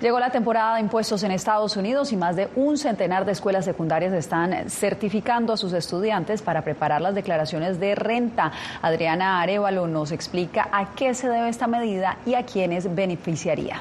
Llegó 0.02 0.18
la 0.18 0.30
temporada 0.30 0.74
de 0.74 0.80
impuestos 0.80 1.22
en 1.22 1.30
Estados 1.30 1.76
Unidos 1.76 2.10
y 2.10 2.16
más 2.16 2.34
de 2.34 2.48
un 2.56 2.76
centenar 2.76 3.24
de 3.24 3.30
escuelas 3.30 3.64
secundarias 3.64 4.12
están 4.12 4.68
certificando 4.68 5.52
a 5.52 5.56
sus 5.56 5.72
estudiantes 5.74 6.42
para 6.42 6.64
preparar 6.64 7.00
las 7.00 7.14
declaraciones 7.14 7.78
de 7.78 7.94
renta. 7.94 8.50
Adriana 8.82 9.40
Arevalo 9.40 9.86
nos 9.86 10.10
explica 10.10 10.68
a 10.72 10.96
qué 10.96 11.14
se 11.14 11.28
debe 11.28 11.48
esta 11.48 11.68
medida 11.68 12.18
y 12.26 12.34
a 12.34 12.44
quiénes 12.44 12.92
beneficiaría. 12.92 13.80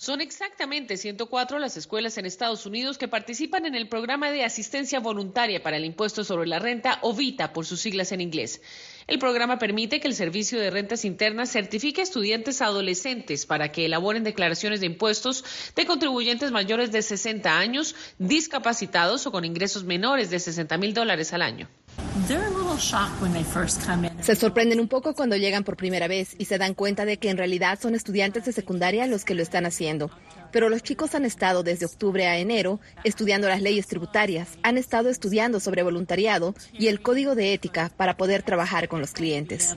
Son 0.00 0.22
exactamente 0.22 0.96
104 0.96 1.58
las 1.58 1.76
escuelas 1.76 2.16
en 2.16 2.24
Estados 2.24 2.64
Unidos 2.64 2.96
que 2.96 3.06
participan 3.06 3.66
en 3.66 3.74
el 3.74 3.86
programa 3.86 4.30
de 4.30 4.44
asistencia 4.44 4.98
voluntaria 4.98 5.62
para 5.62 5.76
el 5.76 5.84
impuesto 5.84 6.24
sobre 6.24 6.48
la 6.48 6.58
renta 6.58 7.00
o 7.02 7.12
VITA 7.12 7.52
por 7.52 7.66
sus 7.66 7.82
siglas 7.82 8.10
en 8.12 8.22
inglés. 8.22 8.62
El 9.06 9.18
programa 9.18 9.58
permite 9.58 10.00
que 10.00 10.08
el 10.08 10.14
Servicio 10.14 10.58
de 10.58 10.70
Rentas 10.70 11.04
Internas 11.04 11.52
certifique 11.52 12.00
a 12.00 12.04
estudiantes 12.04 12.62
adolescentes 12.62 13.44
para 13.44 13.72
que 13.72 13.84
elaboren 13.84 14.24
declaraciones 14.24 14.80
de 14.80 14.86
impuestos 14.86 15.44
de 15.76 15.84
contribuyentes 15.84 16.50
mayores 16.50 16.92
de 16.92 17.02
60 17.02 17.58
años, 17.58 17.94
discapacitados 18.16 19.26
o 19.26 19.32
con 19.32 19.44
ingresos 19.44 19.84
menores 19.84 20.30
de 20.30 20.40
60 20.40 20.78
mil 20.78 20.94
dólares 20.94 21.34
al 21.34 21.42
año. 21.42 21.68
Se 24.20 24.36
sorprenden 24.36 24.80
un 24.80 24.88
poco 24.88 25.14
cuando 25.14 25.36
llegan 25.36 25.64
por 25.64 25.76
primera 25.76 26.08
vez 26.08 26.34
y 26.38 26.44
se 26.44 26.58
dan 26.58 26.74
cuenta 26.74 27.04
de 27.04 27.18
que 27.18 27.30
en 27.30 27.36
realidad 27.36 27.78
son 27.80 27.94
estudiantes 27.94 28.44
de 28.44 28.52
secundaria 28.52 29.06
los 29.06 29.24
que 29.24 29.34
lo 29.34 29.42
están 29.42 29.66
haciendo. 29.66 30.10
Pero 30.50 30.68
los 30.68 30.82
chicos 30.82 31.14
han 31.14 31.24
estado 31.24 31.62
desde 31.62 31.86
octubre 31.86 32.26
a 32.26 32.38
enero 32.38 32.80
estudiando 33.04 33.48
las 33.48 33.62
leyes 33.62 33.86
tributarias, 33.86 34.58
han 34.62 34.76
estado 34.78 35.08
estudiando 35.08 35.60
sobre 35.60 35.82
voluntariado 35.82 36.54
y 36.72 36.88
el 36.88 37.00
código 37.00 37.34
de 37.34 37.54
ética 37.54 37.90
para 37.96 38.16
poder 38.16 38.42
trabajar 38.42 38.88
con 38.88 39.00
los 39.00 39.12
clientes. 39.12 39.76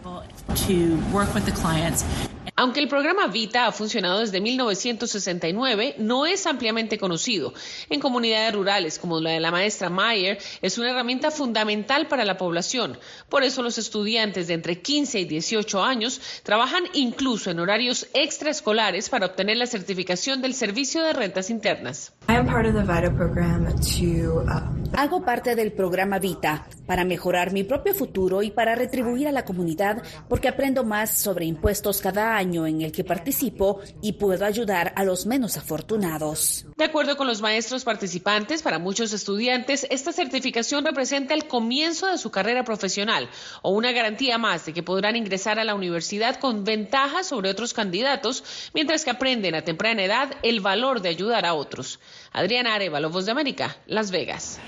Aunque 2.56 2.80
el 2.80 2.88
programa 2.88 3.26
Vita 3.28 3.66
ha 3.66 3.72
funcionado 3.72 4.20
desde 4.20 4.40
1969, 4.40 5.96
no 5.98 6.28
es 6.28 6.46
ampliamente 6.46 7.00
conocido. 7.00 7.52
En 7.90 8.00
comunidades 8.00 8.54
rurales 8.54 9.00
como 9.00 9.20
la 9.20 9.32
de 9.32 9.40
la 9.40 9.50
maestra 9.50 9.90
Mayer, 9.90 10.38
es 10.62 10.78
una 10.78 10.92
herramienta 10.92 11.32
fundamental 11.32 12.08
para 12.08 12.26
la 12.26 12.38
población. 12.38 13.00
Por 13.28 13.44
eso 13.44 13.64
los 13.64 13.80
estudiantes 13.80 14.48
de 14.48 14.54
entre 14.54 14.82
15 14.82 15.22
y 15.22 15.26
18 15.26 15.84
años 15.84 16.22
trabajan 16.44 16.84
incluso 16.94 17.50
en 17.50 17.60
horarios 17.60 18.08
extraescolares 18.14 19.10
para 19.10 19.26
obtener 19.26 19.58
la 19.58 19.66
certificación 19.66 20.44
del 20.44 20.54
Servicio 20.54 21.02
de 21.02 21.14
Rentas 21.14 21.50
Internas. 21.50 22.14
I 22.30 22.34
am 22.36 22.46
part 22.46 22.68
of 22.68 22.76
the 22.76 22.84
VITA 22.84 23.10
program 23.16 23.66
to 23.66 24.44
uh, 24.48 24.73
Hago 24.96 25.26
parte 25.26 25.56
del 25.56 25.72
programa 25.72 26.20
Vita 26.20 26.68
para 26.86 27.04
mejorar 27.04 27.52
mi 27.52 27.64
propio 27.64 27.96
futuro 27.96 28.44
y 28.44 28.52
para 28.52 28.76
retribuir 28.76 29.28
a 29.28 29.32
la 29.32 29.44
comunidad 29.44 30.04
porque 30.30 30.48
aprendo 30.48 30.84
más 30.84 31.18
sobre 31.18 31.46
impuestos 31.46 32.00
cada 32.00 32.36
año 32.38 32.68
en 32.68 32.82
el 32.82 32.92
que 32.92 33.04
participo 33.04 33.82
y 34.04 34.14
puedo 34.14 34.46
ayudar 34.46 34.94
a 34.96 35.04
los 35.04 35.26
menos 35.26 35.58
afortunados. 35.58 36.68
De 36.78 36.84
acuerdo 36.84 37.18
con 37.18 37.26
los 37.26 37.42
maestros 37.42 37.84
participantes, 37.84 38.62
para 38.62 38.78
muchos 38.78 39.14
estudiantes 39.14 39.88
esta 39.90 40.12
certificación 40.12 40.86
representa 40.86 41.34
el 41.34 41.48
comienzo 41.48 42.06
de 42.08 42.20
su 42.20 42.30
carrera 42.30 42.64
profesional 42.64 43.30
o 43.64 43.72
una 43.72 43.94
garantía 43.94 44.38
más 44.38 44.66
de 44.68 44.74
que 44.74 44.84
podrán 44.84 45.16
ingresar 45.16 45.58
a 45.58 45.64
la 45.64 45.74
universidad 45.74 46.36
con 46.36 46.64
ventajas 46.64 47.26
sobre 47.26 47.50
otros 47.50 47.74
candidatos 47.74 48.72
mientras 48.76 49.04
que 49.04 49.12
aprenden 49.12 49.56
a 49.56 49.64
temprana 49.64 50.04
edad 50.04 50.36
el 50.44 50.60
valor 50.60 51.02
de 51.02 51.10
ayudar 51.10 51.48
a 51.48 51.56
otros. 51.56 52.00
Adriana 52.34 52.74
Arevalo, 52.74 53.12
Voz 53.12 53.26
de 53.26 53.32
América, 53.32 53.78
Las 53.86 54.10
Vegas. 54.10 54.60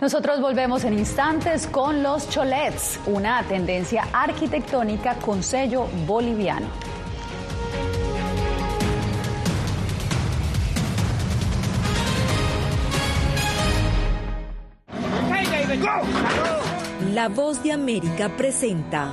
Nosotros 0.00 0.40
volvemos 0.40 0.84
en 0.84 0.98
instantes 0.98 1.66
con 1.66 2.02
los 2.02 2.30
cholets, 2.30 3.00
una 3.06 3.42
tendencia 3.42 4.06
arquitectónica 4.12 5.16
con 5.16 5.42
sello 5.42 5.88
boliviano. 6.06 6.68
La 17.12 17.28
voz 17.28 17.62
de 17.64 17.72
América 17.72 18.28
presenta 18.36 19.12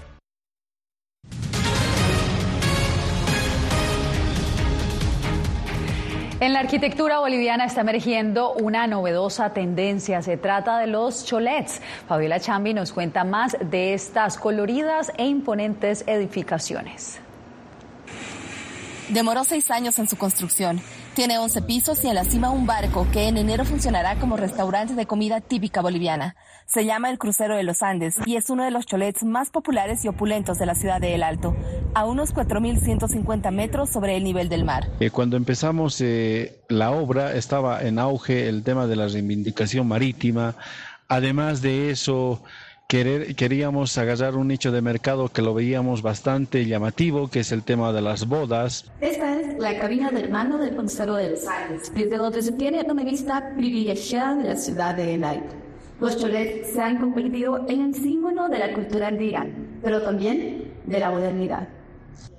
En 6.41 6.53
la 6.53 6.59
arquitectura 6.61 7.19
boliviana 7.19 7.65
está 7.65 7.81
emergiendo 7.81 8.53
una 8.53 8.87
novedosa 8.87 9.53
tendencia. 9.53 10.23
Se 10.23 10.37
trata 10.37 10.79
de 10.79 10.87
los 10.87 11.23
cholets. 11.23 11.83
Fabiola 12.07 12.39
Chambi 12.39 12.73
nos 12.73 12.91
cuenta 12.93 13.23
más 13.23 13.55
de 13.61 13.93
estas 13.93 14.37
coloridas 14.37 15.11
e 15.19 15.27
imponentes 15.27 16.03
edificaciones. 16.07 17.19
Demoró 19.09 19.43
seis 19.43 19.69
años 19.69 19.99
en 19.99 20.09
su 20.09 20.17
construcción. 20.17 20.81
Tiene 21.13 21.37
11 21.39 21.63
pisos 21.63 22.01
y 22.05 22.07
en 22.07 22.15
la 22.15 22.23
cima 22.23 22.51
un 22.51 22.65
barco 22.65 23.05
que 23.11 23.27
en 23.27 23.35
enero 23.35 23.65
funcionará 23.65 24.15
como 24.15 24.37
restaurante 24.37 24.93
de 24.93 25.05
comida 25.05 25.41
típica 25.41 25.81
boliviana. 25.81 26.37
Se 26.65 26.85
llama 26.85 27.09
el 27.09 27.17
Crucero 27.17 27.57
de 27.57 27.63
los 27.63 27.81
Andes 27.81 28.15
y 28.25 28.37
es 28.37 28.49
uno 28.49 28.63
de 28.63 28.71
los 28.71 28.85
cholets 28.85 29.21
más 29.23 29.49
populares 29.49 30.05
y 30.05 30.07
opulentos 30.07 30.57
de 30.57 30.65
la 30.65 30.73
ciudad 30.73 31.01
de 31.01 31.13
El 31.13 31.23
Alto, 31.23 31.53
a 31.95 32.05
unos 32.05 32.33
4.150 32.33 33.51
metros 33.51 33.89
sobre 33.89 34.15
el 34.15 34.23
nivel 34.23 34.47
del 34.47 34.63
mar. 34.63 34.87
Eh, 35.01 35.09
cuando 35.09 35.35
empezamos 35.35 35.99
eh, 35.99 36.61
la 36.69 36.91
obra 36.91 37.35
estaba 37.35 37.81
en 37.81 37.99
auge 37.99 38.47
el 38.47 38.63
tema 38.63 38.87
de 38.87 38.95
la 38.95 39.09
reivindicación 39.09 39.89
marítima. 39.89 40.55
Además 41.09 41.61
de 41.61 41.91
eso, 41.91 42.41
queríamos 42.91 43.97
agarrar 43.97 44.35
un 44.35 44.49
nicho 44.49 44.69
de 44.69 44.81
mercado 44.81 45.29
que 45.29 45.41
lo 45.41 45.53
veíamos 45.53 46.01
bastante 46.01 46.65
llamativo, 46.65 47.29
que 47.29 47.39
es 47.39 47.53
el 47.53 47.63
tema 47.63 47.93
de 47.93 48.01
las 48.01 48.27
bodas. 48.27 48.91
Esta 48.99 49.39
es 49.39 49.57
la 49.59 49.79
cabina 49.79 50.11
del 50.11 50.29
mano 50.29 50.57
del 50.57 50.75
Consejo 50.75 51.13
de 51.13 51.29
los 51.29 51.47
Aires, 51.47 51.89
desde 51.95 52.17
donde 52.17 52.41
se 52.41 52.51
tiene 52.51 52.83
una 52.83 53.05
vista 53.05 53.53
privilegiada 53.55 54.35
de 54.35 54.43
la 54.43 54.55
ciudad 54.57 54.95
de 54.95 55.15
El 55.15 55.23
Alto. 55.23 55.55
Los 56.01 56.17
cholets 56.17 56.73
se 56.73 56.81
han 56.81 56.97
convertido 56.97 57.65
en 57.69 57.81
el 57.81 57.95
símbolo 57.95 58.49
de 58.49 58.59
la 58.59 58.73
cultura 58.73 59.07
andina, 59.07 59.47
pero 59.81 60.01
también 60.01 60.73
de 60.85 60.99
la 60.99 61.11
modernidad. 61.11 61.69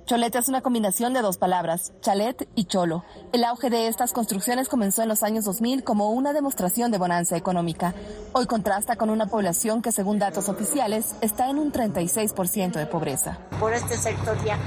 Cholet 0.05 0.35
es 0.35 0.49
una 0.49 0.61
combinación 0.61 1.13
de 1.13 1.21
dos 1.21 1.37
palabras, 1.37 1.93
chalet 2.01 2.49
y 2.55 2.65
cholo. 2.65 3.05
El 3.31 3.45
auge 3.45 3.69
de 3.69 3.87
estas 3.87 4.11
construcciones 4.11 4.67
comenzó 4.67 5.01
en 5.01 5.07
los 5.07 5.23
años 5.23 5.45
2000 5.45 5.85
como 5.85 6.09
una 6.09 6.33
demostración 6.33 6.91
de 6.91 6.97
bonanza 6.97 7.37
económica. 7.37 7.93
Hoy 8.33 8.45
contrasta 8.45 8.97
con 8.97 9.09
una 9.09 9.27
población 9.27 9.81
que, 9.81 9.93
según 9.93 10.19
datos 10.19 10.49
oficiales, 10.49 11.15
está 11.21 11.49
en 11.49 11.57
un 11.57 11.71
36% 11.71 12.73
de 12.73 12.85
pobreza. 12.85 13.37
Por 13.61 13.73
este 13.73 13.95
sector 13.95 14.35
ya 14.43 14.57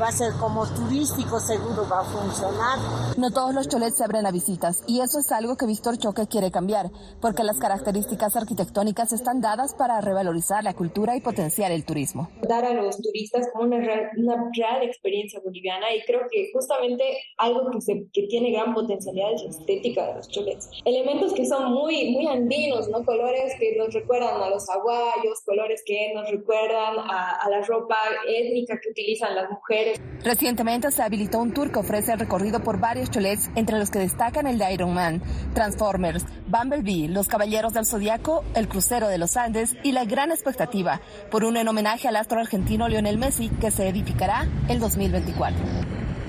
va 0.00 0.08
a 0.08 0.12
ser 0.12 0.32
como 0.34 0.64
turístico, 0.66 1.40
seguro 1.40 1.86
va 1.90 2.00
a 2.00 2.04
funcionar. 2.04 2.78
No 3.16 3.32
todos 3.32 3.52
los 3.52 3.66
cholets 3.66 3.96
se 3.96 4.04
abren 4.04 4.26
a 4.26 4.30
visitas 4.30 4.84
y 4.86 5.00
eso 5.00 5.18
es 5.18 5.32
algo 5.32 5.56
que 5.56 5.66
Víctor 5.66 5.98
Choque 5.98 6.28
quiere 6.28 6.52
cambiar, 6.52 6.90
porque 7.20 7.42
las 7.42 7.58
características 7.58 8.36
arquitectónicas 8.36 9.12
están 9.12 9.40
dadas 9.40 9.74
para 9.74 10.00
revalorizar 10.00 10.62
la 10.62 10.74
cultura 10.74 11.16
y 11.16 11.20
potenciar 11.20 11.72
el 11.72 11.84
turismo. 11.84 12.28
Dar 12.42 12.64
a 12.64 12.74
los 12.74 12.96
turistas 12.98 13.48
como 13.52 13.64
una 13.64 13.78
real, 13.78 14.10
una 14.16 14.36
real 14.54 14.82
experiencia 14.82 15.40
boliviana 15.44 15.92
y 15.94 16.02
creo 16.02 16.20
que 16.30 16.50
justamente 16.52 17.04
algo 17.36 17.68
que, 17.70 17.80
se, 17.80 18.06
que 18.12 18.28
tiene 18.28 18.52
gran 18.52 18.74
potencialidad 18.74 19.32
es 19.34 19.42
la 19.42 19.50
estética 19.50 20.06
de 20.06 20.14
los 20.14 20.28
cholets. 20.28 20.70
Elementos 20.84 21.32
que 21.32 21.44
son 21.44 21.72
muy, 21.72 22.12
muy 22.12 22.26
andinos, 22.28 22.88
¿no? 22.88 23.04
Colores 23.04 23.54
que 23.58 23.76
nos 23.76 23.92
recuerdan 23.92 24.40
a 24.40 24.48
los 24.48 24.68
aguayos, 24.68 25.40
colores 25.44 25.82
que 25.84 26.12
nos 26.14 26.30
recuerdan 26.30 26.98
a, 26.98 27.40
a 27.40 27.50
la 27.50 27.62
ropa 27.62 27.96
étnica 28.28 28.78
que 28.80 28.90
utilizan 28.90 29.34
las 29.34 29.50
mujeres 29.50 29.87
Recientemente 30.24 30.90
se 30.90 31.02
habilitó 31.02 31.38
un 31.38 31.52
tour 31.52 31.70
que 31.70 31.78
ofrece 31.78 32.12
el 32.12 32.18
recorrido 32.18 32.60
por 32.60 32.80
varios 32.80 33.10
cholets, 33.10 33.50
entre 33.54 33.78
los 33.78 33.90
que 33.90 34.00
destacan 34.00 34.46
el 34.46 34.58
de 34.58 34.72
Iron 34.72 34.92
Man, 34.92 35.22
Transformers, 35.54 36.24
Bumblebee, 36.48 37.08
Los 37.08 37.28
Caballeros 37.28 37.72
del 37.72 37.86
Zodiaco, 37.86 38.44
El 38.54 38.68
Crucero 38.68 39.08
de 39.08 39.18
los 39.18 39.36
Andes 39.36 39.76
y 39.84 39.92
la 39.92 40.04
gran 40.04 40.30
expectativa 40.30 41.00
por 41.30 41.44
uno 41.44 41.60
en 41.60 41.68
homenaje 41.68 42.08
al 42.08 42.16
astro 42.16 42.40
argentino 42.40 42.88
Lionel 42.88 43.18
Messi 43.18 43.48
que 43.48 43.70
se 43.70 43.88
edificará 43.88 44.46
en 44.68 44.80
2024. 44.80 45.58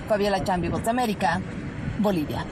Fabiola 0.08 0.44
Chambi, 0.44 0.70
Voz 0.70 0.84
de 0.84 0.90
América, 0.90 1.42
Bolivia. 2.00 2.46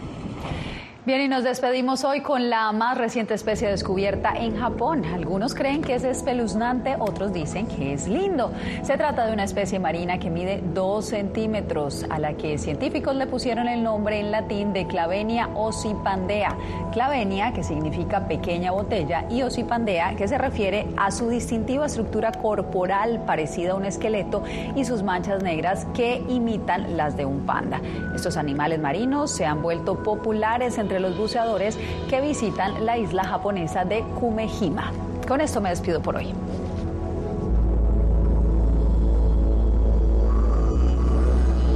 Bien, 1.07 1.21
y 1.21 1.29
nos 1.29 1.45
despedimos 1.45 2.03
hoy 2.03 2.19
con 2.19 2.49
la 2.49 2.69
más 2.73 2.97
reciente 2.97 3.33
especie 3.33 3.69
descubierta 3.69 4.33
en 4.35 4.57
Japón. 4.57 5.05
Algunos 5.05 5.55
creen 5.55 5.81
que 5.81 5.95
es 5.95 6.03
espeluznante, 6.03 6.97
otros 6.99 7.31
dicen 7.31 7.65
que 7.65 7.93
es 7.93 8.09
lindo. 8.09 8.51
Se 8.81 8.97
trata 8.97 9.25
de 9.25 9.31
una 9.31 9.45
especie 9.45 9.79
marina 9.79 10.19
que 10.19 10.29
mide 10.29 10.61
2 10.73 11.05
centímetros, 11.05 12.05
a 12.09 12.19
la 12.19 12.33
que 12.33 12.57
científicos 12.57 13.15
le 13.15 13.25
pusieron 13.25 13.69
el 13.69 13.83
nombre 13.83 14.19
en 14.19 14.31
latín 14.31 14.73
de 14.73 14.85
Clavenia 14.85 15.47
ossipandea. 15.55 16.57
Clavenia, 16.91 17.53
que 17.53 17.63
significa 17.63 18.27
pequeña 18.27 18.71
botella, 18.71 19.27
y 19.29 19.43
ossipandea, 19.43 20.17
que 20.17 20.27
se 20.27 20.37
refiere 20.37 20.87
a 20.97 21.11
su 21.11 21.29
distintiva 21.29 21.85
estructura 21.85 22.33
corporal 22.33 23.23
parecida 23.25 23.71
a 23.71 23.75
un 23.75 23.85
esqueleto 23.85 24.43
y 24.75 24.83
sus 24.83 25.03
manchas 25.03 25.41
negras 25.41 25.87
que 25.93 26.21
imitan 26.27 26.97
las 26.97 27.15
de 27.15 27.23
un 27.23 27.45
panda. 27.45 27.79
Estos 28.13 28.35
animales 28.35 28.81
marinos 28.81 29.31
se 29.31 29.45
han 29.45 29.61
vuelto 29.61 30.03
populares 30.03 30.77
los 30.99 31.17
buceadores 31.17 31.77
que 32.09 32.21
visitan 32.21 32.85
la 32.85 32.97
isla 32.97 33.23
japonesa 33.23 33.85
de 33.85 34.03
Kumejima. 34.19 34.91
Con 35.27 35.41
esto 35.41 35.61
me 35.61 35.69
despido 35.69 36.01
por 36.01 36.15
hoy. 36.15 36.33